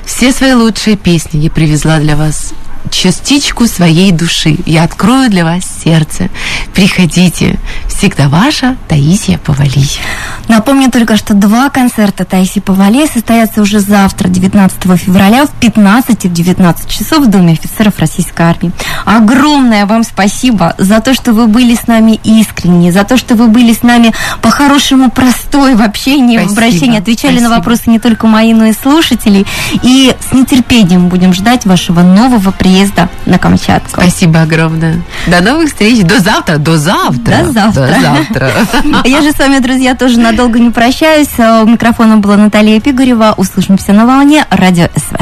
все 0.06 0.32
свои 0.32 0.54
лучшие 0.54 0.96
песни. 0.96 1.40
Я 1.40 1.52
привезла 1.52 2.00
для 2.00 2.16
вас 2.16 2.54
частичку 2.90 3.68
своей 3.68 4.12
души. 4.12 4.58
Я 4.66 4.84
открою 4.84 5.30
для 5.30 5.44
вас 5.44 5.64
сердце. 5.84 6.30
Приходите. 6.74 7.60
Всегда 7.88 8.28
ваша 8.28 8.76
Таисия 8.88 9.38
Повалий. 9.38 10.00
Напомню 10.48 10.90
только, 10.90 11.18
что 11.18 11.34
два 11.34 11.70
концерта 11.70 12.26
Таисии 12.26 12.60
Повалей 12.60 13.08
состоятся 13.08 13.62
уже 13.62 13.80
завтра, 13.80 14.28
19 14.28 15.00
февраля, 15.00 15.46
в 15.46 15.52
15 15.52 16.26
и 16.26 16.28
в 16.28 16.34
19 16.34 16.90
часов 16.90 17.26
в 17.26 17.30
Доме 17.30 17.54
офицеров 17.54 18.00
Российской 18.00 18.42
армии. 18.42 18.72
Огромное 19.06 19.86
вам 19.86 20.04
спасибо 20.04 20.76
за 20.78 21.00
то, 21.00 21.14
что 21.14 21.34
вы 21.34 21.48
были 21.48 21.76
с 21.76 21.88
нами 21.88 22.20
искренне, 22.24 22.92
за 22.92 23.04
то, 23.04 23.18
что 23.18 23.36
вы 23.36 23.48
были 23.48 23.74
с 23.74 23.84
нами 23.84 24.14
по-хорошему 24.42 25.12
простой 25.12 25.76
в 25.76 25.82
общении, 25.82 26.38
Спасибо, 26.38 26.50
в 26.50 26.58
обращении, 26.58 27.00
отвечали 27.00 27.34
спасибо. 27.34 27.50
на 27.50 27.58
вопросы 27.58 27.84
не 27.88 28.00
только 28.00 28.28
мои, 28.28 28.54
но 28.54 28.66
и 28.66 28.74
слушателей. 28.74 29.46
И 29.84 30.14
с 30.20 30.34
нетерпением 30.34 31.08
будем 31.10 31.34
ждать 31.34 31.66
вашего 31.66 32.02
нового 32.02 32.52
приезда 32.52 32.71
на 33.26 33.38
Камчатку. 33.38 34.02
Спасибо 34.02 34.42
огромное. 34.42 35.02
До 35.28 35.42
новых 35.42 35.70
встреч. 35.70 36.04
До 36.04 36.20
завтра. 36.20 36.58
До 36.58 36.78
завтра. 36.78 37.44
До 37.44 37.52
завтра. 37.52 37.88
До 37.88 38.02
завтра. 38.02 38.52
Я 39.06 39.22
же 39.22 39.32
с 39.32 39.40
вами, 39.40 39.60
друзья, 39.60 39.96
тоже 39.96 40.20
надолго 40.20 40.60
не 40.60 40.70
прощаюсь. 40.70 41.30
У 41.38 41.66
микрофона 41.66 42.18
была 42.18 42.38
Наталья 42.38 42.80
Пигорева. 42.80 43.34
Услышимся 43.38 43.94
на 43.94 44.06
волне 44.06 44.46
Радио 44.50 44.88
СВ. 44.96 45.18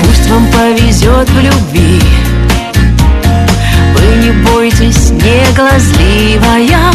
Пусть 0.00 0.30
вам 0.30 0.46
повезет 0.52 1.28
в 1.30 1.40
любви 1.40 2.00
Вы 3.94 4.16
не 4.24 4.30
бойтесь, 4.44 5.10
не 5.10 5.44
глазливая 5.54 6.85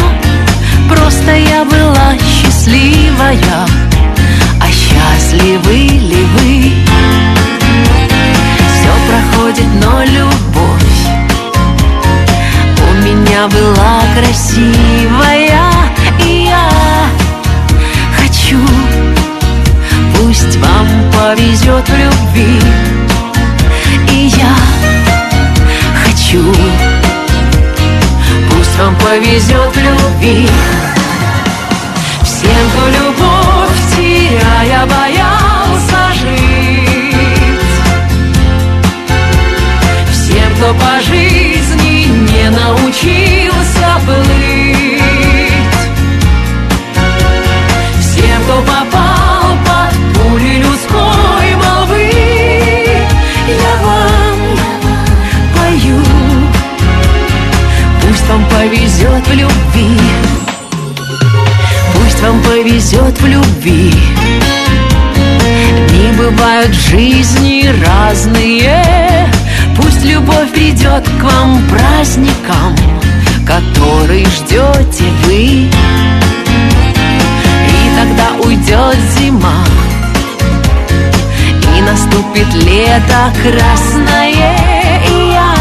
Просто 1.32 1.50
я 1.50 1.64
была 1.64 2.18
счастливая. 2.18 3.66
А 4.60 4.66
счастливы 4.70 5.72
ли 5.72 6.26
вы? 6.34 6.72
Все 8.68 8.92
проходит, 9.08 9.66
но 9.82 10.02
любовь 10.02 11.00
У 12.80 12.94
меня 13.06 13.48
была 13.48 14.02
красивая. 14.14 15.62
И 16.20 16.48
я 16.50 16.68
хочу 18.18 18.60
Пусть 20.14 20.56
вам 20.58 20.86
повезет 21.12 21.88
в 21.88 21.96
любви. 21.96 22.60
И 24.10 24.26
я 24.36 24.54
хочу 26.04 26.44
Пусть 28.50 28.78
вам 28.78 28.94
повезет 28.96 29.74
в 29.74 29.78
любви 29.78 30.48
по 40.74 41.00
жизни 41.00 42.06
не 42.30 42.50
научился 42.50 44.00
плыть. 44.06 45.02
Всем, 48.00 48.42
кто 48.44 48.56
попал 48.62 49.56
под 49.66 49.94
пули 50.14 50.56
людской 50.58 51.56
молвы 51.56 52.10
Я 53.48 53.74
вам 53.84 54.38
пою. 55.56 56.00
Пусть 58.00 58.26
вам 58.28 58.44
повезет 58.46 59.26
в 59.26 59.32
любви 59.32 59.98
Пусть 61.94 62.20
вам 62.20 62.42
повезет 62.42 63.20
в 63.20 63.26
любви. 63.26 63.92
Дни 65.88 66.12
бывают 66.16 66.70
в 66.70 66.90
жизни 66.90 67.70
разные 67.86 68.81
придет 70.92 71.08
к 71.20 71.22
вам 71.22 71.62
праздникам 71.68 72.76
Который 73.46 74.24
ждете 74.26 75.04
вы. 75.24 75.70
И 77.68 77.90
тогда 77.96 78.46
уйдет 78.46 78.96
зима 79.16 79.64
И 81.76 81.80
наступит 81.82 82.52
лето 82.54 83.32
красное 83.42 85.00
И 85.08 85.32
я 85.32 85.54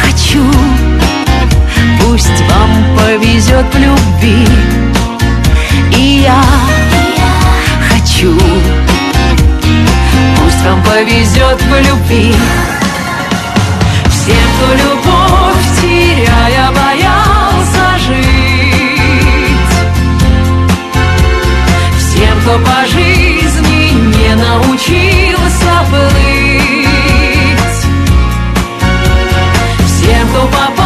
хочу 0.00 0.44
Пусть 2.00 2.42
вам 2.48 2.96
повезет 2.96 3.66
в 3.72 3.78
любви. 3.78 4.48
И 5.96 6.22
я 6.24 6.42
хочу 7.90 8.38
Пусть 10.36 10.64
вам 10.64 10.82
повезет 10.82 11.60
в 11.60 11.88
любви 11.88 12.34
Кто 14.62 14.74
любовь 14.74 15.80
теряя 15.80 16.70
боялся 16.70 17.98
жить. 17.98 19.74
Всем, 21.98 22.40
кто 22.42 22.52
по 22.60 22.86
жизни 22.86 23.90
не 24.16 24.34
научился 24.36 25.72
плыть. 25.90 26.78
Всем, 29.84 30.28
кто 30.28 30.42
попал 30.46 30.81